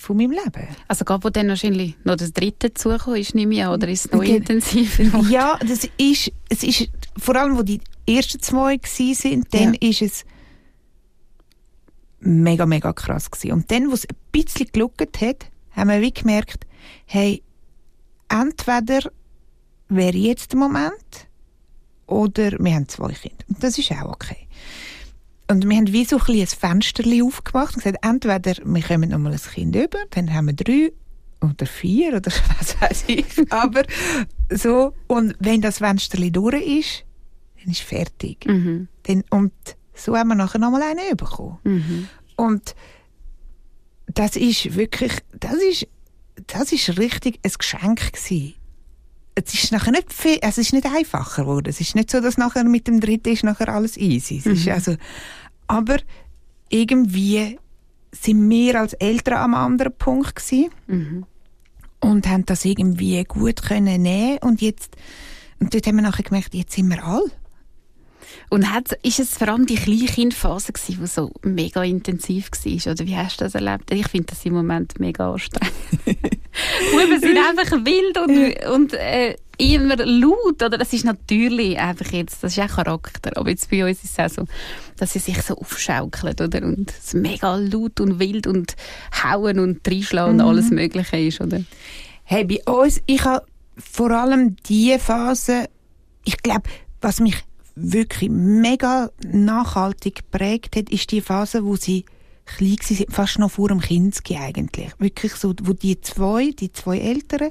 [0.00, 0.66] von meinem Leben.
[0.88, 4.06] Also gerade wo dann wahrscheinlich noch das dritte zugekommen ist, nehme ich an, oder ist
[4.06, 4.36] es noch okay.
[4.36, 5.20] intensiver?
[5.30, 9.88] Ja, das ist, es ist, vor allem wo die ersten zwei sind, dann ja.
[9.88, 10.24] ist es
[12.20, 13.52] mega, mega krass gewesen.
[13.52, 16.66] Und dann, wo es ein bisschen geluckert hat, haben wir wie gemerkt,
[17.06, 17.42] hey,
[18.28, 19.10] entweder
[19.88, 21.28] wäre jetzt der Moment,
[22.06, 23.44] oder wir haben zwei Kinder.
[23.48, 24.48] Und das ist auch okay.
[25.48, 29.18] Und wir haben wie so ein, ein Fenster aufgemacht und gesagt, entweder wir kommen noch
[29.18, 30.92] mal ein Kind über, dann haben wir drei
[31.40, 33.52] oder vier oder was weiß ich.
[33.52, 33.82] Aber
[34.52, 37.04] so, und wenn das Fenster durch ist,
[37.60, 38.46] dann ist fertig.
[38.46, 38.88] Mhm.
[39.04, 39.52] Dann, und
[40.00, 41.58] so haben wir nachher noch mal einen bekommen.
[41.64, 42.08] Mhm.
[42.36, 42.74] Und
[44.06, 45.86] das ist wirklich, das ist,
[46.46, 48.54] das ist richtig ein Geschenk gewesen.
[49.34, 51.68] Es ist nachher nicht viel, es ist nicht einfacher geworden.
[51.68, 54.38] Es ist nicht so, dass nachher mit dem dritten ist nachher alles easy.
[54.38, 54.52] Es mhm.
[54.52, 54.96] ist also,
[55.66, 55.98] aber
[56.68, 57.58] irgendwie
[58.12, 61.26] sind wir als Eltern am anderen Punkt gewesen mhm.
[62.00, 64.96] und haben das irgendwie gut können nehmen und jetzt
[65.60, 67.30] und dort haben wir nachher gemerkt, jetzt sind wir alle.
[68.48, 72.92] Und hat, ist es vor allem die Kleinkindphase gewesen, die so mega intensiv war?
[72.92, 73.92] Oder wie hast du das erlebt?
[73.92, 75.74] Ich finde das im Moment mega anstrengend.
[76.04, 80.62] Buben sind einfach wild und, und äh, immer laut.
[80.62, 80.78] Oder?
[80.78, 83.36] Das ist natürlich einfach jetzt, das ist auch Charakter.
[83.36, 84.48] Aber jetzt bei uns ist es auch so,
[84.96, 86.62] dass sie sich so aufschaukeln oder?
[86.62, 88.74] und es mega laut und wild und
[89.22, 90.40] hauen und reinschlagen mhm.
[90.40, 91.40] und alles Mögliche ist.
[91.40, 91.62] Oder?
[92.24, 93.44] Hey, bei uns, ich habe
[93.76, 95.68] vor allem diese Phase,
[96.24, 96.68] ich glaube,
[97.00, 97.36] was mich
[97.82, 102.04] wirklich mega nachhaltig geprägt hat, ist die Phase, wo sie
[102.44, 104.92] klein waren, fast noch vor dem Kinski eigentlich.
[104.98, 107.50] Wirklich so, wo die zwei, die zwei Eltern,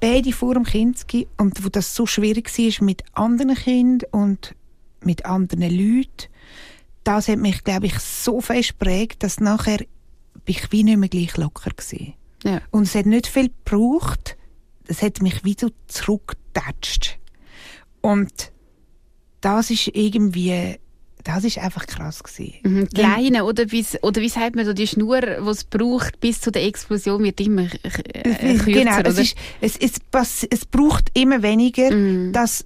[0.00, 4.54] beide vor dem Kinski und wo das so schwierig war mit anderen Kindern und
[5.00, 6.28] mit anderen Leuten,
[7.04, 9.78] das hat mich, glaube ich, so fest geprägt, dass nachher
[10.44, 12.14] bin ich wie nicht mehr gleich locker war.
[12.44, 12.60] Ja.
[12.70, 14.36] Und es hat nicht viel gebraucht,
[14.86, 17.18] es hat mich wie so zurückgetatscht.
[18.00, 18.51] Und
[19.42, 20.76] das ist irgendwie,
[21.24, 22.54] das ist einfach krass gewesen.
[22.62, 26.20] Mhm, die Leine, oder wie, oder wie sagt man so, die Schnur, die es braucht
[26.20, 31.10] bis zu der Explosion, wird immer äh, kürzer, Genau, es, ist, es, es, es, braucht
[31.14, 32.32] immer weniger, mhm.
[32.32, 32.64] dass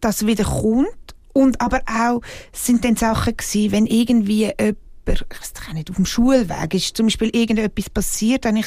[0.00, 0.88] das wieder kommt.
[1.34, 2.20] Und aber auch
[2.52, 7.06] sind dann Sachen gewesen, wenn irgendwie jemand, ich weiß nicht, auf dem Schulweg ist zum
[7.06, 8.66] Beispiel irgendetwas passiert, dann, ich,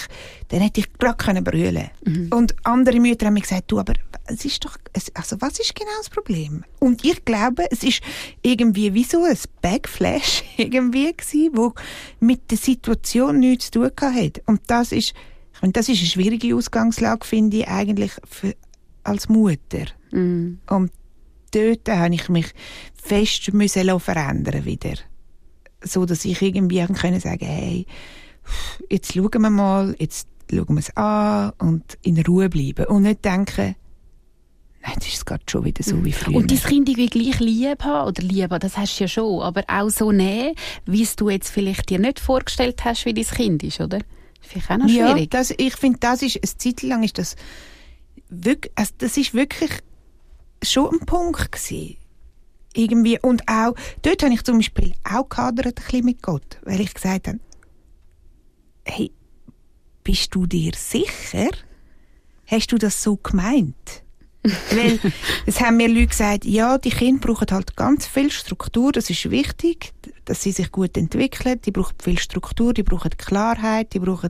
[0.50, 2.30] dann hätte ich gerade brüllen mhm.
[2.32, 3.94] Und andere Mütter haben mir gesagt, du, aber
[4.26, 4.78] es ist doch,
[5.14, 6.64] also was ist genau das Problem?
[6.80, 8.02] Und ich glaube, es ist
[8.42, 11.74] irgendwie wie so ein Backflash irgendwie gewesen, wo
[12.20, 14.42] mit der Situation nichts zu tun hat.
[14.46, 15.14] Und das ist,
[15.54, 18.56] ich meine, das ist eine schwierige Ausgangslage, finde ich, eigentlich für,
[19.04, 19.86] als Mutter.
[20.12, 20.60] Mhm.
[20.70, 20.92] Und
[21.52, 22.48] dort habe ich mich
[23.02, 24.96] fest müssen verändern wieder
[25.86, 27.86] so dass ich irgendwie können sagen hey,
[28.90, 33.24] jetzt schauen wir mal, jetzt schauen wir es an und in Ruhe bleiben und nicht
[33.26, 33.76] denken,
[34.86, 36.36] nein, das ist gerade schon wieder so wie früher.
[36.36, 39.42] Und dein Kind irgendwie gleich lieb haben, oder lieb haben, das hast du ja schon,
[39.42, 43.26] aber auch so nehmen, wie es du jetzt vielleicht dir nicht vorgestellt hast, wie dein
[43.26, 44.00] Kind ist, oder?
[44.42, 45.34] Vielleicht auch noch schwierig.
[45.34, 47.36] Ja, das, ich finde, das ist, eine Zeit lang ist das
[48.30, 49.72] wirklich, also das ist wirklich
[50.64, 51.98] schon ein Punkt gewesen
[52.76, 56.82] irgendwie, und auch, dort habe ich zum Beispiel auch gehadert ein bisschen mit Gott, weil
[56.82, 57.40] ich gesagt habe,
[58.86, 59.12] hey,
[60.04, 61.50] bist du dir sicher?
[62.46, 64.04] Hast du das so gemeint?
[64.72, 65.00] weil
[65.48, 69.32] es haben mir Leute gesagt, ja, die Kinder brauchen halt ganz viel Struktur, das ist
[69.32, 69.92] wichtig,
[70.26, 74.30] dass sie sich gut entwickeln, die brauchen viel Struktur, die brauchen Klarheit, die brauchen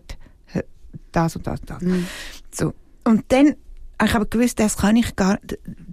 [1.11, 1.81] das und das und das.
[1.81, 2.07] Mhm.
[2.49, 2.73] So.
[3.03, 3.55] Und dann
[4.03, 5.39] ich habe gewusst, das kann ich gar,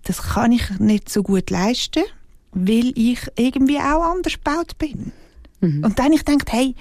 [0.03, 2.03] das kann ich nicht so gut leisten
[2.53, 5.12] weil ich irgendwie auch anders gebaut bin.
[5.61, 5.85] Mhm.
[5.85, 6.75] Und dann ich gedacht, hey,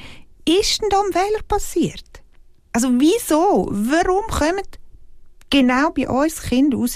[0.46, 2.04] ist denn da ein Fehler passiert?
[2.74, 3.70] Also wieso?
[3.72, 4.64] Warum kommen
[5.52, 6.96] genau bei uns Kinder raus,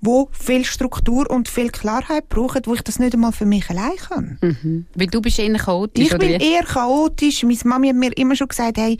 [0.00, 3.96] wo viel Struktur und viel Klarheit brauchen, wo ich das nicht einmal für mich allein
[3.96, 4.38] kann.
[4.40, 4.86] Mhm.
[4.94, 7.42] Weil du bist eher chaotisch, Ich bin eher chaotisch.
[7.42, 8.98] Meine Mami hat mir immer schon gesagt, hey,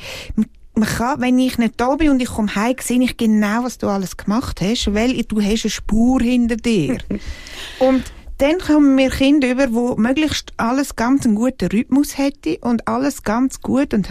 [0.75, 3.79] man kann, wenn ich nicht da bin und ich komme heim, sehe ich genau, was
[3.79, 6.99] du alles gemacht hast, weil du hast eine Spur hinter dir.
[7.79, 8.03] und
[8.39, 13.23] dann kommen wir Kinder über, wo möglichst alles ganz einen guten Rhythmus hätte und alles
[13.23, 14.09] ganz gut und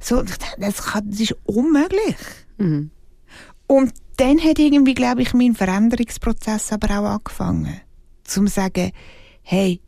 [0.00, 0.22] so.
[0.58, 2.16] Das, kann, das ist unmöglich.
[2.56, 2.90] Mhm.
[3.66, 7.80] Und dann hat irgendwie, glaube ich, mein Veränderungsprozess aber auch angefangen.
[8.24, 8.92] Zum sagen,
[9.42, 9.80] hey,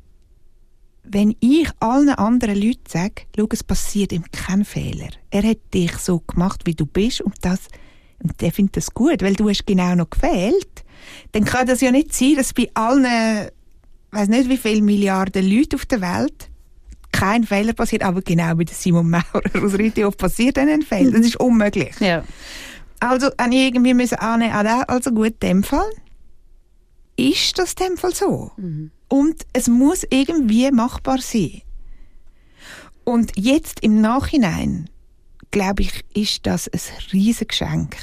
[1.02, 5.08] wenn ich allen anderen Leuten sage, schau, es passiert ihm kein Fehler.
[5.30, 7.60] Er hat dich so gemacht, wie du bist und das,
[8.22, 10.84] und der findet das gut, weil du hast genau noch gefehlt.
[11.32, 13.50] Dann kann das ja nicht sein, dass bei allen
[14.12, 16.50] weiß nicht, wie viele Milliarden Leute auf der Welt
[17.12, 21.12] kein Fehler passiert, aber genau wie Simon Maurer aus Ritiof passiert ein Fehler.
[21.12, 21.98] Das ist unmöglich.
[22.00, 22.24] Ja.
[23.00, 25.90] Also, habe ich irgendwie müssen annehmen, also gut, in dem Fall
[27.16, 28.50] ist das in dem Fall so.
[28.56, 28.90] Mhm.
[29.08, 31.62] Und es muss irgendwie machbar sein.
[33.04, 34.88] Und jetzt im Nachhinein,
[35.50, 36.80] glaube ich, ist das ein
[37.12, 37.96] riesiges Geschenk.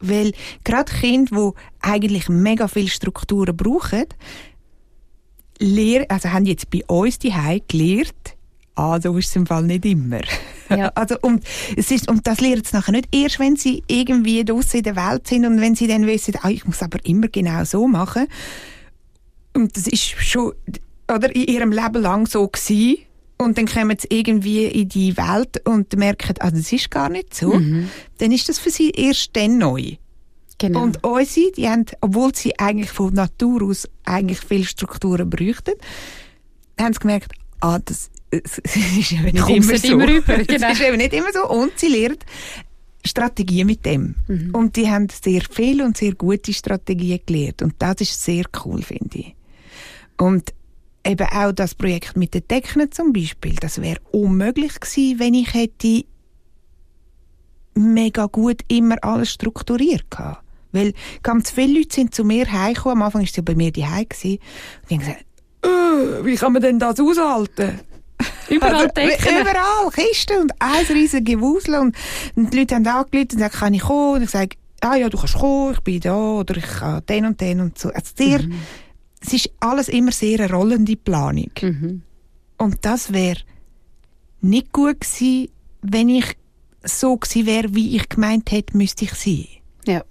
[0.00, 0.32] Weil
[0.64, 4.06] gerade Kinder, die eigentlich mega viel Strukturen brauchen,
[5.58, 7.32] lehr, also haben jetzt bei uns die
[7.68, 8.36] gelernt,
[8.74, 10.20] ah, so ist es im Fall nicht immer.
[10.68, 10.88] Ja.
[10.94, 11.44] also, und,
[11.76, 14.96] es ist, und das lernen sie nachher nicht erst, wenn sie irgendwie draussen in der
[14.96, 18.26] Welt sind und wenn sie dann wissen, ah, ich muss aber immer genau so machen.
[19.54, 20.52] Und das ist schon,
[21.12, 22.98] oder, in ihrem Leben lang so gewesen.
[23.38, 27.34] Und dann kommen sie irgendwie in die Welt und merken, ah, das ist gar nicht
[27.34, 27.52] so.
[27.54, 27.88] Mhm.
[28.18, 29.96] Dann ist das für sie erst dann neu.
[30.58, 30.82] Genau.
[30.82, 35.74] Und unsere, die haben, obwohl sie eigentlich von Natur aus eigentlich viele Strukturen bräuchten,
[36.80, 39.92] haben sie gemerkt, ah, das, das ist eben nicht immer so.
[39.92, 40.68] Immer rüber, genau.
[40.68, 41.48] Das ist eben nicht immer so.
[41.48, 42.18] Und sie lernen
[43.04, 44.14] Strategien mit dem.
[44.28, 44.54] Mhm.
[44.54, 47.62] Und die haben sehr viele und sehr gute Strategien gelernt.
[47.62, 49.34] Und das ist sehr cool, finde ich.
[50.18, 50.52] Und
[51.04, 55.52] eben auch das Projekt mit den Decken zum Beispiel, das wäre unmöglich gewesen, wenn ich
[55.52, 56.04] hätte
[57.74, 60.42] mega gut immer alles strukturiert gehabt.
[60.72, 63.86] Weil ganz viele Leute sind zu mir heimgekommen, am Anfang war ja bei mir die
[63.86, 64.40] Heim und die
[64.90, 65.24] haben gesagt,
[65.64, 67.80] äh, wie kann man denn das aushalten?
[68.48, 69.40] Überall also, Decken.
[69.40, 71.96] Überall, Kisten und ein riesiges Gewusel und,
[72.36, 74.16] und die Leute haben angerufen und gesagt, kann ich kommen?
[74.16, 77.26] Und ich sage, ah ja, du kannst kommen, ich bin da oder ich kann den
[77.26, 77.90] und den und so.
[77.90, 78.54] Also sehr, mhm.
[79.20, 81.50] es ist alles immer sehr eine rollende Planung.
[81.60, 82.02] Mhm.
[82.58, 83.40] Und das wäre
[84.40, 85.48] nicht gut gewesen,
[85.82, 86.36] wenn ich
[86.84, 89.46] so gewesen wäre, wie ich gemeint hätte, müsste ich sein.
[89.86, 90.02] Ja,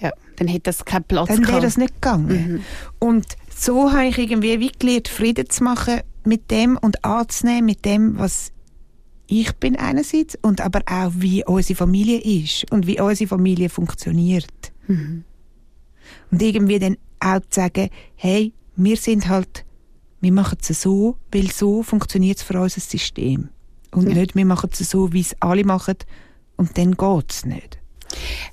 [0.00, 0.12] ja.
[0.36, 2.52] Dann hätte das keinen Platz Dann wäre das nicht gegangen.
[2.54, 2.64] Mhm.
[2.98, 7.84] Und so habe ich irgendwie wie gelernt, Frieden zu machen mit dem und anzunehmen mit
[7.84, 8.50] dem, was
[9.26, 14.72] ich bin einerseits und aber auch, wie unsere Familie ist und wie unsere Familie funktioniert.
[14.86, 15.24] Mhm.
[16.30, 19.64] Und irgendwie dann auch zu sagen, hey, wir sind halt,
[20.20, 23.48] wir machen es so, weil so funktioniert es für unser System.
[23.94, 24.14] Und ja.
[24.14, 25.96] nicht, wir machen es so, wie es alle machen
[26.56, 27.78] und dann geht es nicht.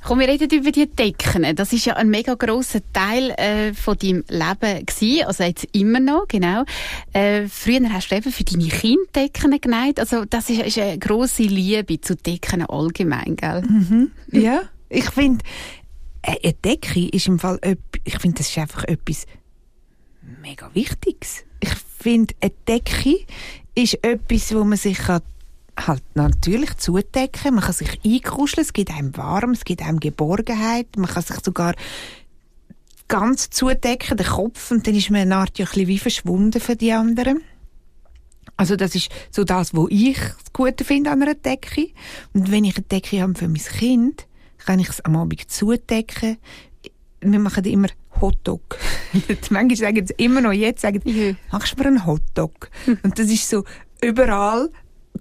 [0.04, 1.56] Komm, wir reden über die Decken.
[1.56, 6.00] Das ist ja ein mega grosser Teil äh, von deinem Leben gewesen, also jetzt immer
[6.00, 6.64] noch, genau.
[7.14, 10.00] Äh, früher hast du eben für deine Kinder Decken genäht.
[10.00, 13.62] Also das ist, ist eine grosse Liebe zu Decken allgemein, gell?
[13.62, 14.12] Mhm.
[14.32, 15.44] Ja, ich finde,
[16.22, 17.60] äh, eine Decke ist im Fall,
[18.04, 19.26] ich finde, das ist einfach etwas
[20.42, 21.44] mega Wichtiges.
[21.60, 23.20] Ich finde, eine Decke
[23.76, 25.22] ist etwas, wo man sich kann
[25.78, 27.56] halt natürlich zudecken.
[27.56, 30.88] Man kann sich einkuscheln, es gibt einem warm, es gibt einem Geborgenheit.
[30.98, 31.74] Man kann sich sogar
[33.08, 36.62] ganz zudecken, den Kopf, und dann ist man eine Art ja ein bisschen wie verschwunden
[36.62, 37.42] für die anderen.
[38.58, 41.90] Also das ist so das, was ich das Gute finde an einer Decke.
[42.34, 44.28] Und wenn ich eine Decke habe für mein Kind,
[44.60, 46.38] kann ich es am Abend zudecken.
[47.22, 47.88] Wir machen immer
[48.20, 48.78] Hotdog.
[49.50, 51.02] Manchmal sagen sie immer noch jetzt, sagen,
[51.52, 52.70] machst du mir einen Hotdog?
[53.04, 53.64] Und das ist so
[54.02, 54.70] überall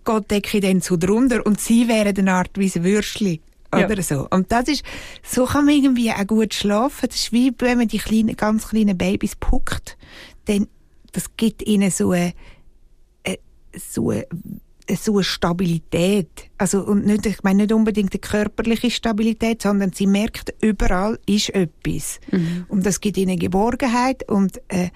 [0.05, 3.41] geht Decke dann so drunter und sie wären eine Art wie ein Würstchen.
[3.73, 4.03] Oder ja.
[4.03, 4.27] so.
[4.31, 4.85] Und das ist,
[5.23, 7.07] so kann man irgendwie auch gut schlafen.
[7.09, 9.97] Das ist wie, wenn man die kleinen, ganz kleinen Babys puckt,
[10.47, 10.67] dann,
[11.13, 12.33] das gibt ihnen so eine,
[13.25, 13.39] eine
[13.77, 14.27] so eine,
[14.97, 16.51] so eine Stabilität.
[16.59, 21.51] Also, und nicht, ich meine nicht unbedingt eine körperliche Stabilität, sondern sie merkt, überall ist
[21.51, 22.21] etwas.
[22.31, 22.65] Mhm.
[22.69, 24.91] Und das gibt ihnen Geborgenheit und, äh,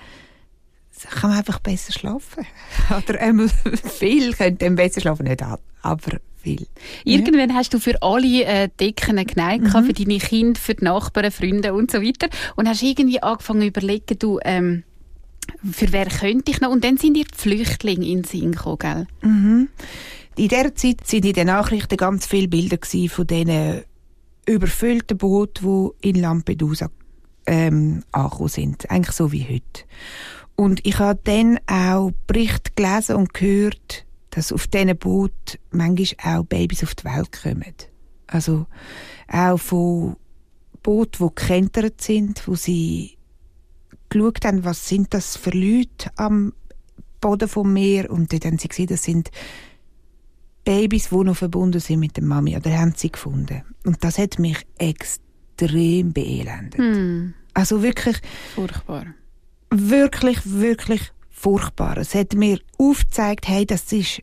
[1.20, 2.46] kann man einfach besser schlafen.
[2.90, 3.48] Oder einmal
[3.98, 5.42] viel könnte man besser schlafen, nicht
[5.83, 6.66] aber viel.
[7.04, 7.57] Irgendwann ja.
[7.57, 9.85] hast du für alle äh, Decken geneigt, mhm.
[9.85, 12.28] für deine Kinder, für die Nachbarn, Freunde und so weiter.
[12.57, 14.85] Und hast irgendwie angefangen zu überlegen, du, ähm,
[15.70, 16.70] für wer könnte ich noch?
[16.70, 19.07] Und dann sind die Flüchtlinge in den Sinn gekommen, gell?
[19.22, 19.68] Mhm.
[20.37, 22.78] In dieser Zeit sind in den Nachrichten ganz viele Bilder
[23.09, 23.83] von diesen
[24.46, 26.90] überfüllten Booten, die in Lampedusa
[27.46, 28.90] ähm, angekommen sind.
[28.90, 29.85] Eigentlich so wie heute.
[30.57, 36.44] Und ich habe dann auch Berichte gelesen und gehört, dass auf diesen Booten manchmal auch
[36.44, 37.74] Babys auf die Welt kommen.
[38.26, 38.66] Also
[39.28, 40.16] auch von
[40.83, 43.13] Booten, die gekentert sind, wo sie
[44.14, 46.53] geschaut haben, was sind das für Leute am
[47.20, 49.31] Boden vom Meer und dann haben sie gesehen, das sind
[50.64, 53.62] Babys, die noch verbunden sind mit der Mami, oder haben sie gefunden.
[53.85, 56.79] Und das hat mich extrem beelendet.
[56.79, 57.35] Hm.
[57.53, 58.16] Also wirklich...
[58.55, 59.07] Furchtbar
[59.74, 61.98] wirklich, wirklich furchtbar.
[61.98, 64.22] Es hat mir aufgezeigt, hey, das ist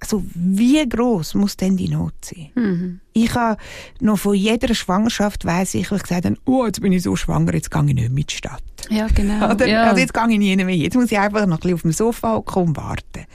[0.00, 2.50] also wie groß muss denn die Not sein?
[2.54, 3.00] Mhm.
[3.12, 3.60] Ich habe
[4.00, 7.54] noch von jeder Schwangerschaft weiß ich, ich gesagt habe, oh, jetzt bin ich so schwanger,
[7.54, 8.62] jetzt gehe ich nicht mit in die Stadt.
[8.90, 9.50] Ja, genau.
[9.52, 9.84] Oder, ja.
[9.84, 10.76] Also jetzt gehe ich nie mehr.
[10.76, 13.26] Jetzt muss ich einfach noch ein bisschen auf dem Sofa kommen und warten.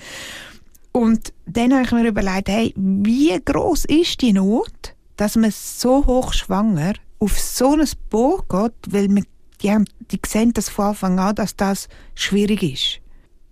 [0.92, 6.06] Und dann habe ich mir überlegt, hey, wie groß ist die Not, dass man so
[6.06, 9.26] hoch schwanger auf so ein Boot geht, weil man
[9.62, 13.00] die, haben, die sehen das von Anfang an, dass das schwierig ist.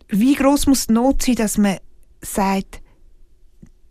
[0.10, 1.78] Wie groß muss die Not sein, dass man
[2.22, 2.82] sagt,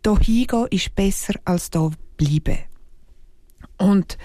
[0.09, 2.59] da hingehen ist besser als da bleiben?
[3.77, 4.17] Und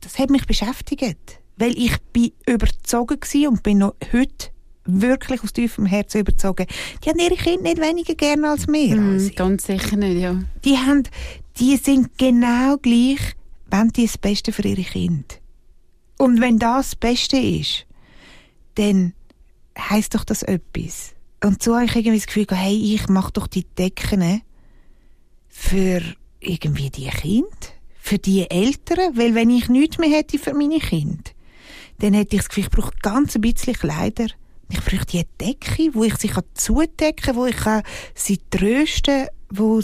[0.00, 4.50] das hat mich beschäftigt, weil ich bin überzogen und bin noch heute
[4.84, 6.66] wirklich aus tiefem Herzen überzogen.
[7.04, 8.96] Die haben ihre Kinder nicht weniger gerne als wir.
[8.96, 10.40] Mm, ganz sicher nicht, ja.
[10.64, 11.02] Die, haben,
[11.58, 13.20] die sind genau gleich,
[13.70, 15.34] wenn die das Beste für ihre Kinder.
[16.16, 17.86] Und wenn das das Beste ist,
[18.76, 19.12] dann
[19.78, 21.14] heisst doch das etwas.
[21.42, 24.42] Und so habe ich irgendwie das Gefühl, hey, ich mache doch die Decken
[25.48, 26.02] für
[26.40, 27.48] irgendwie die Kinder,
[28.00, 31.30] für die Eltern, weil wenn ich nichts mehr hätte für meine Kinder,
[31.98, 34.26] dann hätte ich das Gefühl, ich brauche ganz ein bisschen Kleider.
[34.70, 37.56] Ich brauche die Decke, wo ich sie zudecken kann, wo ich
[38.14, 39.80] sie trösten kann, wo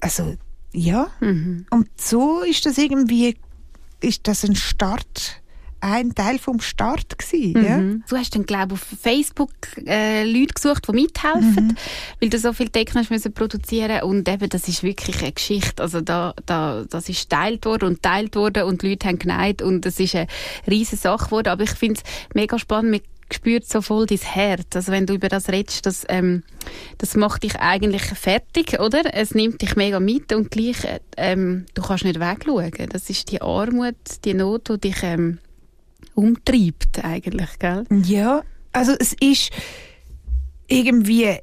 [0.00, 0.34] also,
[0.72, 1.10] ja.
[1.20, 1.66] Mhm.
[1.70, 3.36] Und so ist das irgendwie
[4.00, 5.42] ist das ein Start
[5.80, 7.52] ein Teil vom Start gewesen.
[7.52, 7.64] Mhm.
[7.64, 8.04] Ja?
[8.08, 9.50] Du hast dann, glaube auf Facebook
[9.86, 11.76] äh, Leute gesucht, die mithelfen, mhm.
[12.20, 15.82] weil du so viel Decken hast müssen produzieren und eben, das ist wirklich eine Geschichte.
[15.82, 19.62] Also da, da, das ist teilt worden und teilt worden und die Leute haben geneigt
[19.62, 20.26] und es ist eine
[20.66, 21.48] riesige Sache geworden.
[21.48, 23.02] Aber ich finde es mega spannend,
[23.32, 24.74] spürt so voll dein Herz.
[24.74, 26.42] Also wenn du über das redest, das, ähm,
[26.98, 29.02] das macht dich eigentlich fertig, oder?
[29.14, 30.76] Es nimmt dich mega mit und gleich,
[31.16, 32.88] ähm, du kannst nicht wegschauen.
[32.90, 35.38] Das ist die Armut, die Not, die dich ähm,
[36.16, 37.84] umtreibt eigentlich, gell?
[38.04, 38.42] Ja,
[38.72, 39.50] also es ist
[40.66, 41.36] irgendwie,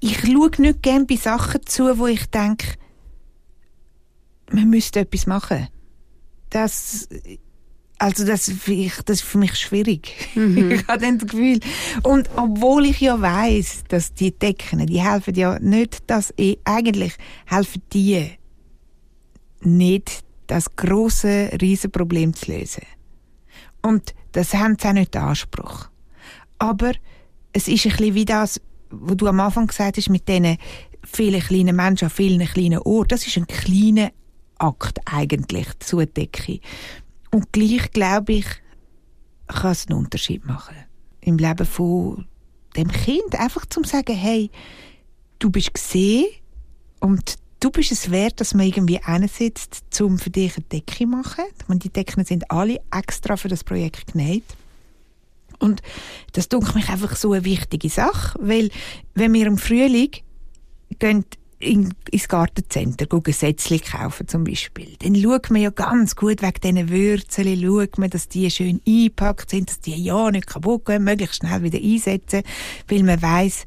[0.00, 2.66] ich schaue nicht gerne bei Sachen zu, wo ich denke,
[4.50, 5.68] man müsste etwas machen.
[6.48, 7.08] Das
[8.00, 10.14] also das, ich, das ist für mich schwierig.
[10.34, 10.70] Mhm.
[10.72, 11.60] ich habe das Gefühl.
[12.02, 17.12] Und obwohl ich ja weiß, dass die Decken, die helfen ja nicht, dass ich, eigentlich
[17.46, 18.30] helfen die
[19.60, 22.82] nicht, das große Riesenproblem zu lösen.
[23.82, 25.88] Und das haben sie auch nicht den Anspruch.
[26.58, 26.92] Aber
[27.52, 28.60] es ist ein bisschen wie das,
[28.90, 30.58] was du am Anfang gesagt hast, mit diesen
[31.04, 33.08] vielen kleinen Menschen an vielen kleinen Orten.
[33.08, 34.12] Das ist ein kleiner
[34.58, 36.60] Akt eigentlich, zur Decke.
[37.30, 38.46] Und gleich glaube ich,
[39.46, 40.76] kann es einen Unterschied machen.
[41.20, 42.26] Im Leben von
[42.76, 43.38] dem Kind.
[43.38, 44.50] Einfach zum sagen, hey,
[45.38, 46.26] du bist gesehen
[47.00, 51.06] und du bist es wert, dass man irgendwie einsitzt, um für dich eine Decke zu
[51.06, 51.44] machen.
[51.68, 54.44] meine, die Decken sind alle extra für das Projekt genäht.
[55.58, 55.82] Und
[56.32, 58.70] das dunkelt mich einfach so eine wichtige Sache, weil
[59.14, 60.10] wenn wir im Frühling
[60.98, 61.24] gehen
[61.58, 66.88] in, ins Gartencenter Gesetzli kaufen zum Beispiel, dann schaut man ja ganz gut wegen diesen
[66.88, 71.36] Würzeln, schaut man, dass die schön eingepackt sind, dass die ja nicht kaputt gehen, möglichst
[71.36, 72.42] schnell wieder einsetzen,
[72.88, 73.66] weil man weiß,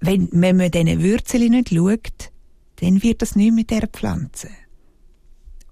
[0.00, 2.32] wenn, wenn man diesen Würzeln nicht schaut,
[2.76, 4.48] dann wird das nicht mit dieser Pflanze.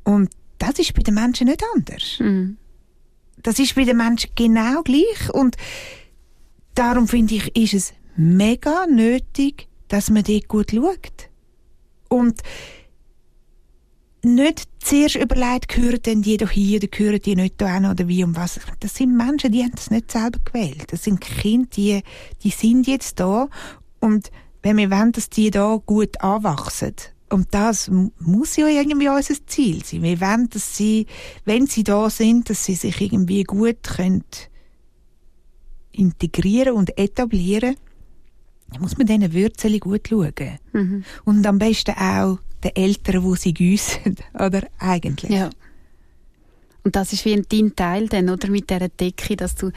[0.05, 2.19] Und das ist bei den Menschen nicht anders.
[2.19, 2.57] Mhm.
[3.43, 5.57] Das ist bei den Menschen genau gleich und
[6.75, 11.29] darum finde ich, ist es mega nötig, dass man dort gut schaut.
[12.09, 12.43] Und
[14.23, 18.09] nicht zuerst überlegt, gehören denn die doch hier oder gehören die nicht da hin oder
[18.09, 18.59] wie und was.
[18.81, 20.87] Das sind Menschen, die haben das nicht selber gewählt.
[20.91, 22.03] Das sind Kinder, die,
[22.43, 23.49] die sind jetzt da
[24.01, 24.31] und
[24.65, 26.95] wenn wir wollen, dass die da gut anwachsen,
[27.31, 27.91] und das
[28.21, 30.03] muss ja irgendwie unser Ziel sein.
[30.03, 31.07] Wir wollen, dass sie,
[31.45, 34.25] wenn sie da sind, dass sie sich irgendwie gut können
[35.91, 37.77] integrieren und etablieren
[38.75, 40.59] da muss man diesen Würzeln gut schauen.
[40.73, 41.05] Mhm.
[41.25, 44.63] Und am besten auch den Eltern, die sie gießen, oder?
[44.79, 45.31] Eigentlich.
[45.31, 45.51] Ja.
[46.85, 48.49] Und das ist wie ein dein Teil dann, oder?
[48.49, 49.71] Mit dieser Decke, dass du,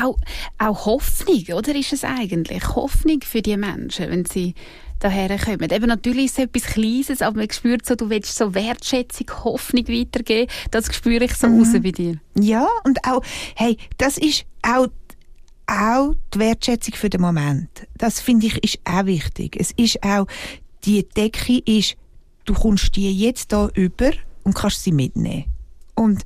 [0.00, 0.16] auch,
[0.58, 1.74] auch Hoffnung, oder?
[1.74, 2.74] Ist es eigentlich?
[2.74, 4.54] Hoffnung für die Menschen, wenn sie
[5.00, 5.70] daher kommen.
[5.70, 9.86] Eben natürlich ist es etwas Kleines, aber man spürt so, du willst so Wertschätzung, Hoffnung
[9.88, 10.50] weitergeben.
[10.70, 11.58] Das spüre ich so mhm.
[11.58, 12.18] raus bei dir.
[12.38, 13.22] Ja, und auch,
[13.56, 14.88] hey, das ist auch
[15.68, 17.68] auch die Wertschätzung für den Moment.
[17.98, 19.56] Das finde ich ist auch wichtig.
[19.58, 20.26] Es ist auch,
[20.84, 21.96] die Decke ist,
[22.44, 24.12] du kommst die jetzt da über
[24.44, 25.46] und kannst sie mitnehmen.
[25.96, 26.22] Und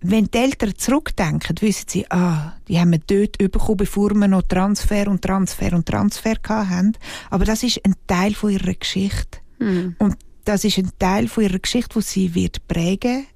[0.00, 4.42] wenn die Eltern zurückdenken, wissen sie, ah, die haben wir dort bekommen, bevor wir noch
[4.42, 6.92] Transfer und Transfer und Transfer hatten.
[7.30, 9.38] Aber das ist ein Teil von ihrer Geschichte.
[9.60, 9.94] Mhm.
[9.98, 13.26] Und das ist ein Teil von ihrer Geschichte, wo sie wird prägen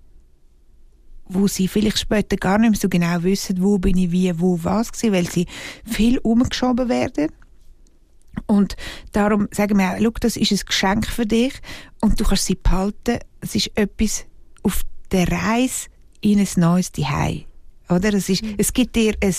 [1.29, 4.59] wo sie vielleicht später gar nicht mehr so genau wissen, wo bin ich wie, wo
[4.63, 5.47] was gewesen, weil sie
[5.85, 7.33] viel umgeschoben werden.
[8.47, 8.77] Und
[9.13, 11.55] darum sagen wir, schau, das ist ein Geschenk für dich
[12.01, 13.19] und du kannst sie behalten.
[13.41, 14.27] Es ist etwas
[14.63, 14.83] auf
[15.13, 15.89] der Reise
[16.21, 17.45] in ein neues Zuhause.
[17.89, 18.15] Oder?
[18.15, 18.55] Es, ist, mhm.
[18.59, 19.35] es gibt dir ein,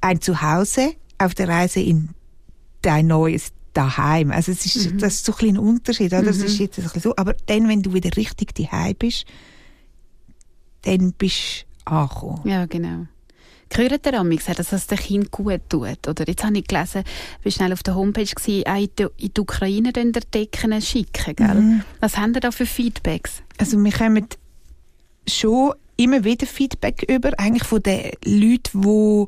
[0.00, 2.10] ein Zuhause auf der Reise in
[2.82, 4.30] dein neues daheim.
[4.30, 4.98] Also es ist, mhm.
[4.98, 6.22] das ist so ein, ein Unterschied, oder?
[6.22, 6.26] Mhm.
[6.26, 7.14] Das ist jetzt ein so.
[7.16, 9.24] Aber dann, wenn du wieder richtig daheim bist,
[10.82, 12.40] dann bist du angekommen.
[12.44, 13.06] Ja, genau.
[13.68, 16.06] Gehört der Amix, dass es dem Kind gut tut?
[16.06, 17.04] Oder jetzt habe ich gelesen,
[17.38, 20.82] ich war schnell auf der Homepage, gewesen, auch in die, in die Ukraine den Decken
[20.82, 21.54] schicken, gell?
[21.54, 21.84] Mhm.
[22.00, 23.42] Was haben ihr da für Feedbacks?
[23.56, 24.26] Also wir kommen
[25.28, 29.26] schon immer wieder Feedback über, eigentlich von den Leuten, die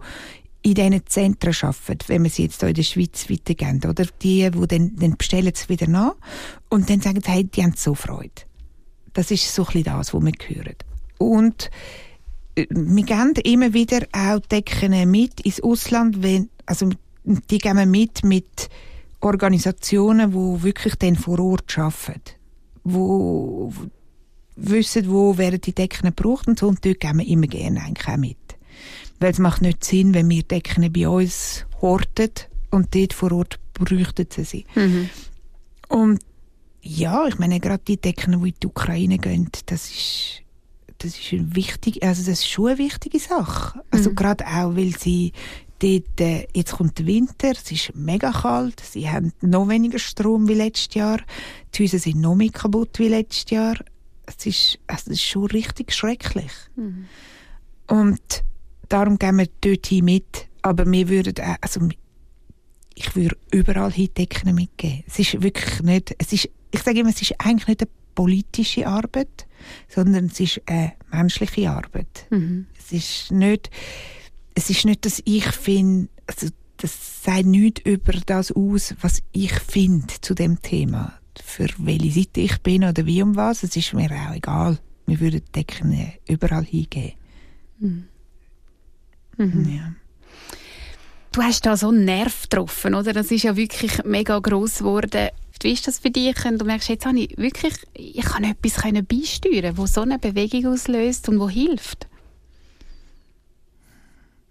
[0.62, 4.06] in diesen Zentren arbeiten, wenn wir sie jetzt hier in der Schweiz weitergeben, oder?
[4.22, 6.14] Die, die dann, dann bestellen es wieder nach
[6.70, 8.30] und dann sagen sie, hey, die haben so Freude.
[9.12, 10.76] Das ist so ein das, was wir hören.
[11.18, 11.70] Und
[12.56, 16.88] äh, wir geben immer wieder auch Decken mit ins Ausland, wenn, also
[17.24, 18.70] die geben wir mit mit
[19.20, 22.36] Organisationen, die wirklich dann vor Ort arbeiten,
[22.84, 23.72] wo
[24.56, 28.08] wissen, wo werden die Decken gebraucht und so, und dort geben wir immer gerne eigentlich
[28.08, 28.36] auch mit.
[29.20, 32.30] Weil es macht nicht Sinn, wenn wir Decken bei uns horten
[32.70, 34.64] und dort vor Ort bräuchten sie sie.
[34.74, 35.10] Mhm.
[35.88, 36.20] Und
[36.82, 40.44] ja, ich meine, gerade die Decken, die in die Ukraine gehen, das ist
[40.98, 43.80] das ist eine wichtige, also das ist schon eine wichtige Sache.
[43.90, 44.14] Also mhm.
[44.14, 45.32] gerade auch, weil sie
[45.78, 50.48] dort, äh, jetzt kommt der Winter, es ist mega kalt, sie haben noch weniger Strom
[50.48, 51.20] wie letztes Jahr,
[51.74, 53.76] die Häuser sind noch mehr kaputt wie letztes Jahr.
[54.26, 56.52] Es ist, es ist schon richtig schrecklich.
[56.76, 57.06] Mhm.
[57.86, 58.44] Und
[58.88, 61.88] darum gehen wir dort hin mit, aber wir würden, auch, also
[62.94, 65.04] ich würde überall Decken mitgeben.
[65.06, 68.86] Es ist wirklich nicht, es ist, ich sage immer, es ist eigentlich nicht eine politische
[68.86, 69.46] Arbeit,
[69.88, 72.26] sondern es ist eine menschliche Arbeit.
[72.30, 72.66] Mhm.
[72.78, 73.70] Es ist nicht,
[74.54, 79.52] es ist nicht, dass ich finde, also das sagt nichts über das aus, was ich
[79.52, 81.18] finde zu dem Thema.
[81.42, 84.78] Für welche Seite ich bin oder wie um was, es ist mir auch egal.
[85.06, 87.12] Wir würden Decken überall hingehen.
[87.78, 88.04] Mhm.
[89.36, 89.74] Mhm.
[89.74, 89.94] Ja.
[91.32, 93.12] Du hast da so einen Nerv getroffen, oder?
[93.12, 95.30] Das ist ja wirklich mega gross geworden.
[95.60, 96.44] Wie ist das für dich?
[96.44, 100.66] Und du merkst, jetzt habe ich wirklich, ich kann etwas beisteuern, wo so eine Bewegung
[100.72, 102.06] auslöst und wo hilft.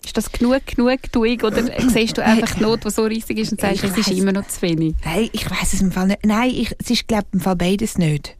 [0.05, 3.61] Ist das genug, genug oder siehst du einfach die Not, die so riesig ist und
[3.61, 4.95] sagst, es ist immer noch zu wenig?
[5.05, 6.25] Nein, ich weiß es im Fall nicht.
[6.25, 8.35] Nein, ich, es ist glaube ich im Fall beides nicht.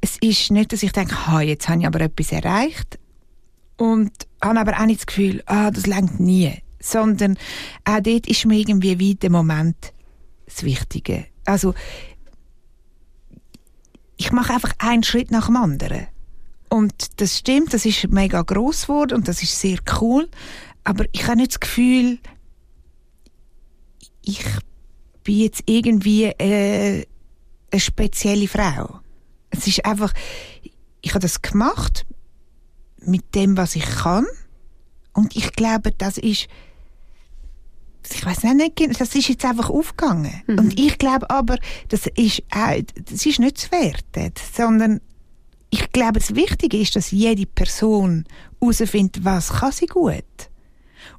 [0.00, 2.98] Es ist nicht, dass ich denke, ha, jetzt habe ich aber etwas erreicht
[3.76, 4.12] und
[4.42, 6.52] habe aber auch nicht das Gefühl, ah, das längt nie.
[6.80, 7.36] Sondern
[7.84, 9.92] auch dort ist mir irgendwie wie der Moment
[10.46, 11.26] das Wichtige.
[11.44, 11.74] Also,
[14.16, 16.06] ich mache einfach einen Schritt nach dem anderen.
[16.68, 20.28] Und das stimmt, das ist mega groß geworden und das ist sehr cool.
[20.84, 22.18] Aber ich habe nicht das Gefühl,
[24.22, 24.44] ich
[25.24, 27.06] bin jetzt irgendwie äh,
[27.70, 29.00] eine spezielle Frau.
[29.50, 30.12] Es ist einfach,
[31.00, 32.06] ich habe das gemacht
[33.00, 34.26] mit dem, was ich kann.
[35.12, 36.46] Und ich glaube, das ist,
[38.10, 40.42] ich weiß nicht, das ist jetzt einfach aufgegangen.
[40.46, 40.58] Mhm.
[40.58, 41.58] Und ich glaube aber,
[41.88, 45.00] das ist, auch, das ist nicht zu werten, sondern
[45.70, 48.24] ich glaube, das Wichtige ist, dass jede Person
[48.60, 50.47] herausfindet, was kann sie gut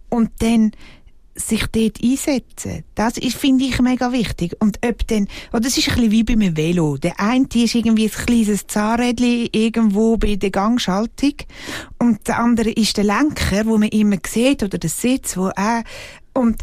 [0.10, 0.72] und dann
[1.39, 2.84] sich dort einsetzen.
[2.95, 4.55] Das ist, finde ich, mega wichtig.
[4.60, 6.97] Und ob dann, oder das ist ein bisschen wie beim Velo.
[6.97, 11.36] Der eine ist irgendwie ein kleines Zahnrädchen irgendwo bei der Gangschaltung
[11.97, 15.84] und der andere ist der Lenker, wo man immer sieht, oder der Sitz, wo auch,
[16.34, 16.62] und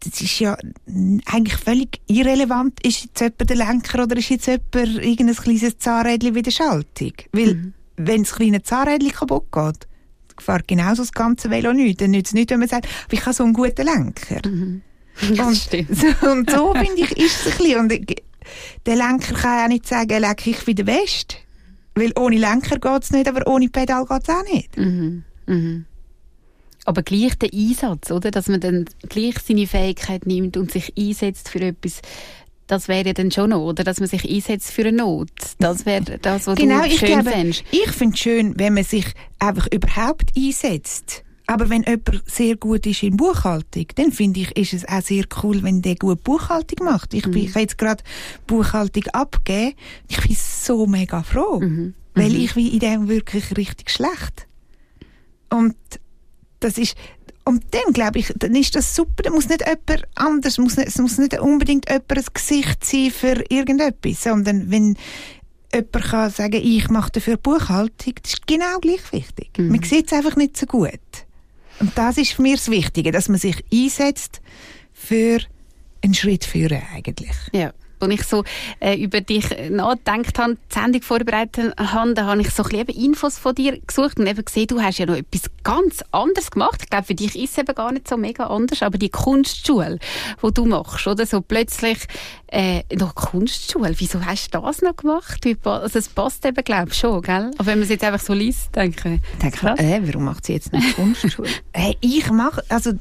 [0.00, 0.56] das ist ja
[1.24, 6.34] eigentlich völlig irrelevant, ist jetzt jemand der Lenker oder ist jetzt jemand irgendein kleines Zahnrädchen
[6.34, 7.12] wie der Schaltung.
[7.32, 7.72] Weil, mhm.
[7.96, 9.88] wenn das kleine Zahnrädchen kaputt geht,
[10.40, 12.00] fährt genauso das ganze Velo nicht.
[12.00, 14.48] Dann nützt es nicht, wenn man sagt, ich habe so einen guten Lenker.
[14.48, 14.82] Mhm.
[15.22, 17.80] Und, so, und so, finde ich, ist es ein bisschen.
[17.80, 18.22] Und
[18.84, 21.36] der Lenker kann auch nicht sagen, lenke ich wie der West.
[21.94, 24.76] Weil ohne Lenker geht es nicht, aber ohne Pedal geht es auch nicht.
[24.76, 25.24] Mhm.
[25.46, 25.86] Mhm.
[26.84, 28.30] Aber gleich der Einsatz, oder?
[28.30, 32.00] Dass man dann gleich seine Fähigkeit nimmt und sich einsetzt für etwas,
[32.66, 33.84] das wäre dann schon noch, oder?
[33.84, 35.30] Dass man sich einsetzt für eine Not.
[35.58, 37.64] Das wäre das, was genau, du schön glaube, fändest.
[37.70, 39.06] Ich finde es schön, wenn man sich
[39.38, 41.22] einfach überhaupt einsetzt.
[41.46, 45.24] Aber wenn jemand sehr gut ist in Buchhaltung, dann finde ich, ist es auch sehr
[45.42, 47.14] cool, wenn der gut Buchhaltung macht.
[47.14, 47.38] Ich, bin, mhm.
[47.38, 48.02] ich habe jetzt gerade
[48.48, 49.74] Buchhaltung abgegeben.
[50.08, 51.94] Ich bin so mega froh, mhm.
[52.14, 52.40] weil mhm.
[52.40, 54.48] ich bin in dem wirklich richtig schlecht.
[55.48, 55.76] Und
[56.58, 56.96] das ist,
[57.46, 59.22] und dann glaube ich, dann ist das super.
[59.22, 63.10] Da muss nicht jemand anders, muss nicht, es muss nicht unbedingt jemand ein Gesicht sein
[63.12, 64.96] für irgendetwas, sondern wenn
[65.72, 69.50] jemand kann sagen, ich mache dafür Buchhaltung, das ist genau gleich wichtig.
[69.58, 69.68] Mhm.
[69.68, 70.90] Man sieht es einfach nicht so gut.
[71.78, 74.40] Und das ist für mich das Wichtige, dass man sich einsetzt
[74.92, 75.38] für
[76.02, 77.36] einen Schritt führen eigentlich.
[77.52, 78.44] Ja als ich so
[78.80, 83.04] äh, über dich nachgedacht habe, die Sendung vorbereitet habe, da habe ich so ein bisschen
[83.04, 86.80] Infos von dir gesucht und eben gesehen, du hast ja noch etwas ganz anderes gemacht.
[86.82, 89.98] Ich glaube, für dich ist es eben gar nicht so mega anders, aber die Kunstschule,
[90.42, 91.26] die du machst, oder?
[91.26, 91.98] So plötzlich
[92.48, 95.46] äh, noch Kunstschule, wieso hast du das noch gemacht?
[95.64, 97.50] Also es passt eben, glaube ich, schon, gell?
[97.58, 100.54] Aber wenn man es jetzt einfach so liest, denke ich, denke, äh, warum macht sie
[100.54, 101.48] jetzt noch Kunstschule?
[101.72, 102.92] hey, ich mache, also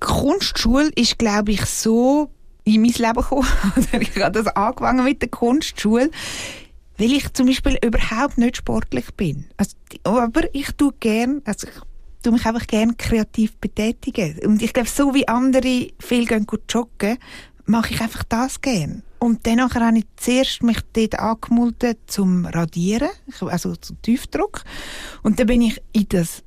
[0.00, 2.30] Kunstschule ist, glaube ich, so
[2.64, 3.48] in mein Leben gekommen.
[4.00, 6.10] ich habe das angefangen mit der Kunstschule,
[6.98, 9.46] weil ich zum Beispiel überhaupt nicht sportlich bin.
[9.56, 14.38] Also, aber ich tue gern, also ich tue mich einfach gern kreativ betätigen.
[14.44, 17.18] Und ich glaube, so wie andere viel gehen gut joggen,
[17.64, 19.02] mache ich einfach das gern.
[19.18, 23.10] Und dann habe ich zuerst mich dort angemeldet zum Radieren,
[23.40, 24.64] also zum Tiefdruck.
[25.22, 26.42] Und dann bin ich in das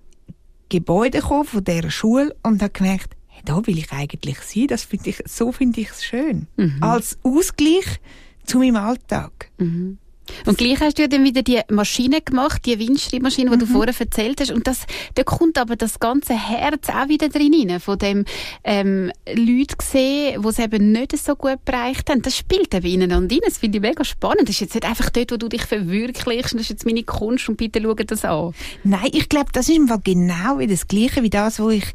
[0.67, 3.14] Gebäude gekommen von dieser Schule und habe gemerkt,
[3.45, 4.67] da will ich eigentlich sein.
[4.67, 6.47] Das finde ich, so finde ich es schön.
[6.57, 6.77] Mhm.
[6.81, 7.99] Als Ausgleich
[8.45, 9.49] zu meinem Alltag.
[9.57, 9.97] Mhm.
[10.45, 13.59] Und gleich hast du ja dann wieder die Maschine gemacht, die Windschreibmaschine, die mhm.
[13.59, 14.51] du vorher erzählt hast.
[14.51, 14.85] Und das,
[15.15, 18.25] da kommt aber das ganze Herz auch wieder drin rein, von dem
[18.63, 22.21] ähm, Leute sehen, die es eben nicht so gut bereicht haben.
[22.21, 23.41] Das spielt eben ineinander rein.
[23.45, 24.43] Das finde ich mega spannend.
[24.43, 26.53] Das ist jetzt nicht einfach dort, wo du dich verwirklichst.
[26.53, 28.53] Das ist jetzt meine Kunst und bitte schau das an.
[28.83, 31.85] Nein, ich glaube, das ist einfach genau wie das Gleiche wie das, was ich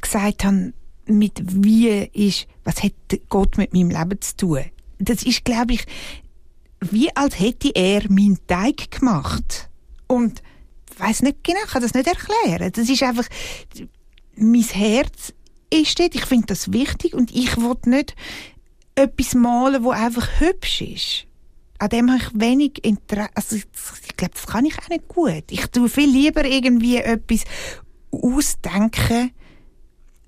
[0.00, 0.72] gesagt habe,
[1.06, 2.92] mit wie ist, was hat
[3.28, 4.64] Gott mit meinem Leben zu tun?
[4.98, 5.84] Das ist, glaube ich,
[6.80, 9.68] wie als hätte er meinen Teig gemacht.
[10.06, 10.42] Und
[10.90, 12.72] ich weiß nicht genau, ich kann das nicht erklären.
[12.72, 13.26] Das ist einfach,
[14.36, 15.32] mein Herz
[15.70, 18.14] ist dort, ich finde das wichtig und ich will nicht
[18.94, 21.26] etwas malen, wo einfach hübsch ist.
[21.78, 23.30] An dem habe ich wenig Interesse.
[23.34, 25.44] Also ich, glaube, das kann ich auch nicht gut.
[25.50, 27.44] Ich tue viel lieber irgendwie etwas
[28.10, 29.32] ausdenken,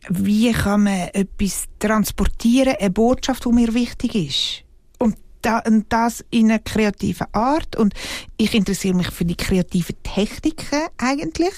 [0.08, 4.64] wie kann man etwas transportieren, eine Botschaft, die mir wichtig ist.
[4.98, 7.76] Und, da, und das in einer kreativen Art.
[7.76, 7.94] Und
[8.36, 11.54] ich interessiere mich für die kreativen Techniken eigentlich.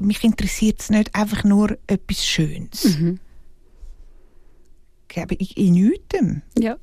[0.00, 2.84] Mich interessiert es nicht einfach nur etwas Schönes.
[2.84, 3.20] Mhm.
[5.38, 6.42] Ich in nichts.
[6.58, 6.76] Ja.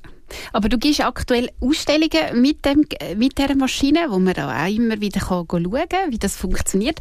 [0.52, 2.84] Aber du gehst aktuell Ausstellungen mit, dem,
[3.16, 6.98] mit dieser Maschine, wo man auch immer wieder schauen kann, wie das funktioniert.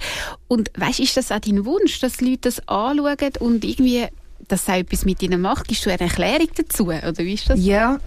[0.47, 4.05] Und weißt, ist das auch dein Wunsch, dass Leute das anschauen und irgendwie
[4.47, 5.67] das auch etwas mit ihnen macht?
[5.67, 6.85] Gibst du eine Erklärung dazu?
[6.85, 7.63] Oder wie ist das?
[7.63, 7.99] Ja,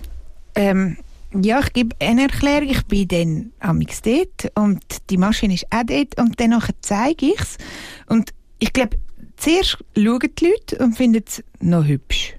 [0.55, 0.99] ähm,
[1.35, 2.69] ja, ich gebe eine Erklärung.
[2.71, 7.41] Ich bin dann am dort und die Maschine ist auch dort und dann zeige ich
[7.41, 7.59] es.
[8.07, 8.97] Und ich glaube,
[9.37, 12.38] zuerst schauen die Leute und finden es noch hübsch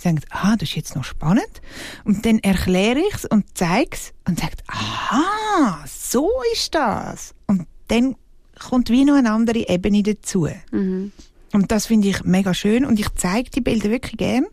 [0.00, 1.60] sagen, ah, das ist jetzt noch spannend.
[2.04, 7.34] Und dann erkläre ich es und zeige es und sage, aha, so ist das.
[7.46, 8.16] Und dann
[8.58, 10.48] kommt wie noch eine andere Ebene dazu.
[10.70, 11.12] Mhm.
[11.52, 14.46] Und das finde ich mega schön und ich zeige die Bilder wirklich gern.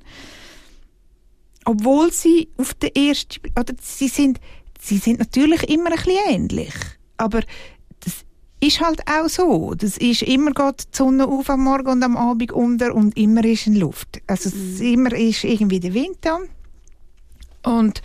[1.66, 4.40] Obwohl sie auf der ersten, oder sie sind,
[4.80, 6.74] sie sind natürlich immer ein bisschen ähnlich.
[7.18, 7.42] Aber
[8.66, 9.74] ist halt auch so.
[9.76, 13.44] Das ist immer geht die Sonne auf am Morgen und am Abend unter und immer
[13.46, 14.22] ist in Luft.
[14.28, 14.82] Also mhm.
[14.82, 16.40] immer ist irgendwie der Wind da.
[17.64, 18.02] Und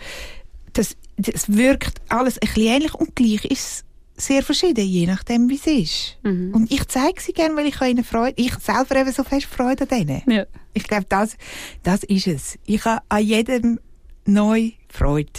[0.73, 3.85] das, das wirkt alles ein bisschen ähnlich und gleich ist
[4.17, 6.17] es sehr verschieden, je nachdem, wie es ist.
[6.23, 6.53] Mhm.
[6.53, 9.83] Und ich zeige sie gerne, weil ich ihnen Freude, ich selber eben so fest Freude
[9.83, 10.21] an denen.
[10.27, 10.45] Ja.
[10.73, 11.37] Ich glaube, das,
[11.83, 12.59] das ist es.
[12.65, 13.79] Ich habe an jedem
[14.25, 15.31] neu Freude.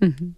[0.00, 0.34] Mhm.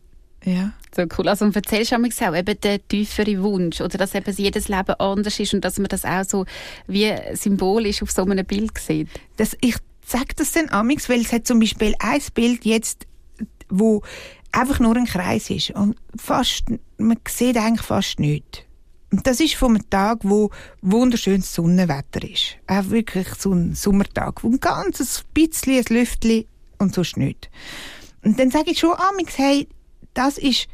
[0.46, 0.72] Ja.
[0.94, 1.28] So cool.
[1.28, 5.38] Also, und erzählst du auch eben den tieferen Wunsch oder dass eben jedes Leben anders
[5.40, 6.46] ist und dass man das auch so
[6.86, 9.08] wie symbolisch auf so einem Bild sieht?
[9.36, 9.76] Das, ich
[10.06, 13.06] sage das dann amix, weil es hat zum Beispiel ein Bild jetzt,
[13.68, 14.02] wo
[14.52, 16.64] einfach nur ein Kreis ist und fast,
[16.96, 18.60] man sieht eigentlich fast nichts.
[19.10, 22.56] Und das ist von einem Tag, wo wunderschönes Sonnenwetter ist.
[22.68, 26.44] Auch wirklich so ein Sommertag, wo ein ganzes bisschen, ein Lüftchen
[26.78, 27.48] und sonst nichts.
[28.22, 29.68] Und dann sage ich schon amix, hey,
[30.16, 30.68] das ist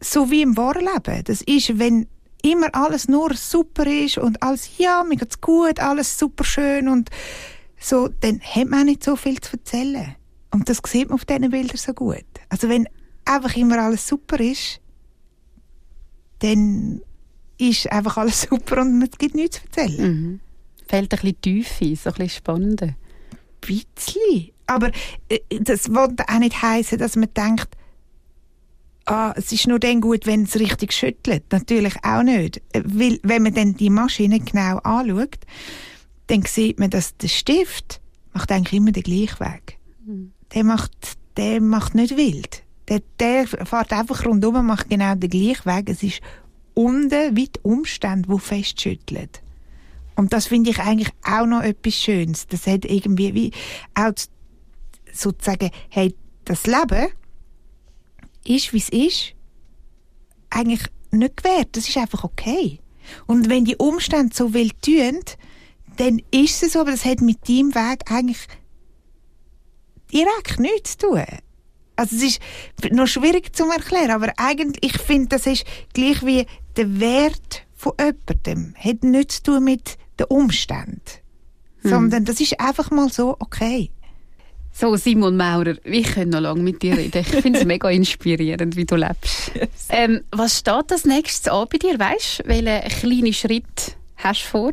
[0.00, 1.24] so wie im wahren Leben.
[1.24, 2.06] Das ist, wenn
[2.42, 7.10] immer alles nur super ist und alles, ja, mir geht's gut, alles super schön und
[7.78, 10.14] so, dann hat man auch nicht so viel zu erzählen.
[10.50, 12.24] Und das sieht man auf diesen Bildern so gut.
[12.48, 12.86] Also wenn
[13.24, 14.80] einfach immer alles super ist,
[16.40, 17.00] dann
[17.58, 20.12] ist einfach alles super und es gibt nichts zu erzählen.
[20.12, 20.40] Mhm.
[20.86, 22.88] Fällt ein bisschen Tiefe, so ein bisschen spannender.
[22.88, 22.96] Ein
[23.60, 24.50] bisschen.
[24.66, 24.90] Aber
[25.28, 27.68] äh, das wollte auch nicht heißen, dass man denkt,
[29.06, 31.44] ah, es ist nur dann gut, wenn es richtig schüttelt.
[31.50, 32.62] Natürlich auch nicht.
[32.72, 35.38] Weil, wenn man dann die Maschine genau anschaut,
[36.28, 38.00] dann sieht man, dass der Stift
[38.32, 39.78] macht eigentlich immer den gleichen Weg.
[40.04, 40.32] Mhm.
[40.54, 40.92] Der macht,
[41.36, 42.62] der macht nicht wild.
[42.88, 45.88] Der, der fährt einfach rundum, macht genau den gleichen Weg.
[45.88, 46.20] Es ist
[46.74, 49.28] unten wie die Umstände, die festschütteln.
[50.16, 52.46] Und das finde ich eigentlich auch noch etwas Schönes.
[52.46, 53.52] Das hat irgendwie wie
[53.94, 54.12] auch
[55.12, 57.08] sozusagen, hey, das Leben
[58.46, 59.34] ist, wie es ist,
[60.50, 61.68] eigentlich nicht gewährt.
[61.72, 62.80] Das ist einfach okay.
[63.26, 65.20] Und wenn die Umstände so will tun,
[65.96, 68.46] dann ist es so, aber das hat mit deinem Weg eigentlich
[70.12, 71.24] direkt nichts zu tun.
[71.96, 72.40] Also es ist
[72.90, 77.92] noch schwierig zu erklären, aber eigentlich, ich finde, das ist gleich wie der Wert von
[77.98, 78.74] jemandem.
[78.76, 81.02] Hat nichts zu tun mit den Umständen.
[81.82, 81.90] Hm.
[81.90, 83.90] Sondern das ist einfach mal so okay.
[84.76, 87.20] So, Simon Maurer, ich könnte noch lange mit dir reden.
[87.20, 89.52] Ich finde es mega inspirierend, wie du lebst.
[89.88, 91.96] Ähm, was steht als nächstes an bei dir?
[91.96, 94.70] Weißt du, welchen kleinen Schritt hast du vor?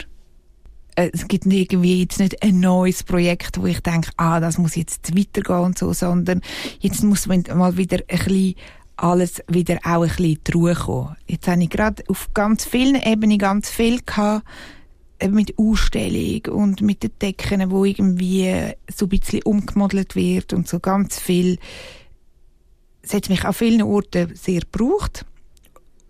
[0.95, 4.75] Äh, es gibt irgendwie jetzt nicht ein neues Projekt, wo ich denke, ah, das muss
[4.75, 6.41] jetzt weitergehen und so, sondern
[6.79, 8.55] jetzt muss man mal wieder ein bisschen
[8.97, 11.15] alles wieder auch ein bisschen in die Ruhe kommen.
[11.27, 14.47] Jetzt habe ich gerade auf ganz vielen Ebenen ganz viel gehabt,
[15.29, 20.79] mit Ausstellung und mit den Decken, wo irgendwie so ein bisschen umgemodelt wird und so
[20.79, 21.57] ganz viel
[23.01, 25.25] es hat mich an vielen Orten sehr gebraucht.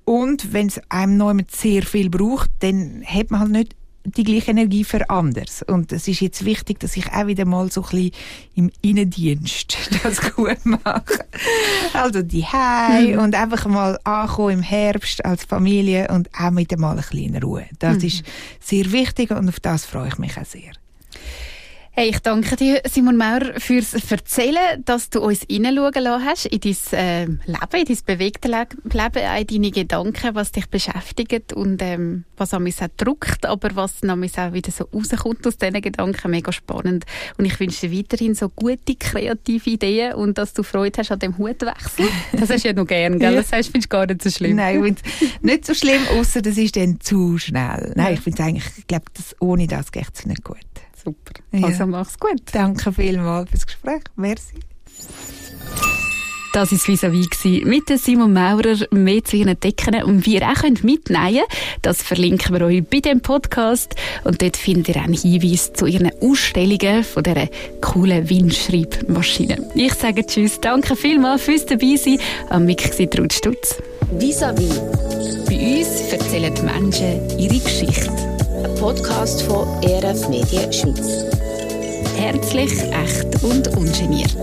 [0.03, 4.51] Und wenn es einem noch sehr viel braucht, dann hat man halt nicht die gleiche
[4.51, 5.63] Energie für anders.
[5.63, 8.11] Und es ist jetzt wichtig, dass ich auch wieder mal so ein bisschen
[8.55, 11.25] im Innendienst das gut mache.
[11.93, 13.19] Also die Hei mhm.
[13.19, 17.43] und einfach mal ankommen im Herbst als Familie und auch mit mal ein bisschen in
[17.43, 17.65] Ruhe.
[17.79, 18.05] Das mhm.
[18.05, 18.23] ist
[18.59, 20.71] sehr wichtig und auf das freue ich mich auch sehr.
[21.93, 26.61] Hey, ich danke dir, Simon Maurer, fürs Erzählen, dass du uns hineinschauen lassen hast in
[26.61, 27.37] dein äh, Leben,
[27.73, 32.81] in dein bewegtes Leben, in deine Gedanken, was dich beschäftigt und ähm, was an mich
[32.81, 36.31] auch druckt, aber was an mich auch wieder so rauskommt aus diesen Gedanken.
[36.31, 37.03] Mega spannend.
[37.37, 41.19] Und ich wünsche dir weiterhin so gute, kreative Ideen und dass du Freude hast an
[41.19, 42.07] dem Hutwechsel.
[42.31, 43.35] Das hast du ja noch gern, gell?
[43.35, 44.55] Das heißt, findest du gar nicht so schlimm.
[44.55, 45.01] Nein, ich finde
[45.41, 47.91] nicht so schlimm, außer das ist dann zu schnell.
[47.97, 49.05] Nein, ich finde es eigentlich, ich glaube,
[49.41, 50.57] ohne das geht es nicht gut.
[51.03, 51.33] Super.
[51.51, 51.67] Ja.
[51.67, 52.41] Also mach's gut.
[52.51, 54.03] Danke vielmals fürs Gespräch.
[54.15, 54.59] Merci.
[56.53, 60.03] Das war vis-à-vis mit Simon Maurer, mehr zu ihren Decken.
[60.03, 61.45] Und wie ihr auch mitnehmen könnt,
[61.81, 63.95] das verlinken wir euch bei dem Podcast.
[64.25, 67.47] Und dort findet ihr auch einen Hinweis zu ihren Ausstellungen von dieser
[67.79, 69.71] coolen Windschreibmaschine.
[69.75, 72.19] Ich sage Tschüss, danke vielmals fürs Dabeisein.
[72.49, 73.81] Am Mic war Ruth Stutz.
[74.19, 74.81] Vis-à-vis.
[75.47, 78.30] Bei uns erzählen die Menschen ihre Geschichte.
[78.63, 81.25] Ein Podcast von ERF Medien Schweiz.
[82.15, 84.35] Herzlich, echt und ungeniert.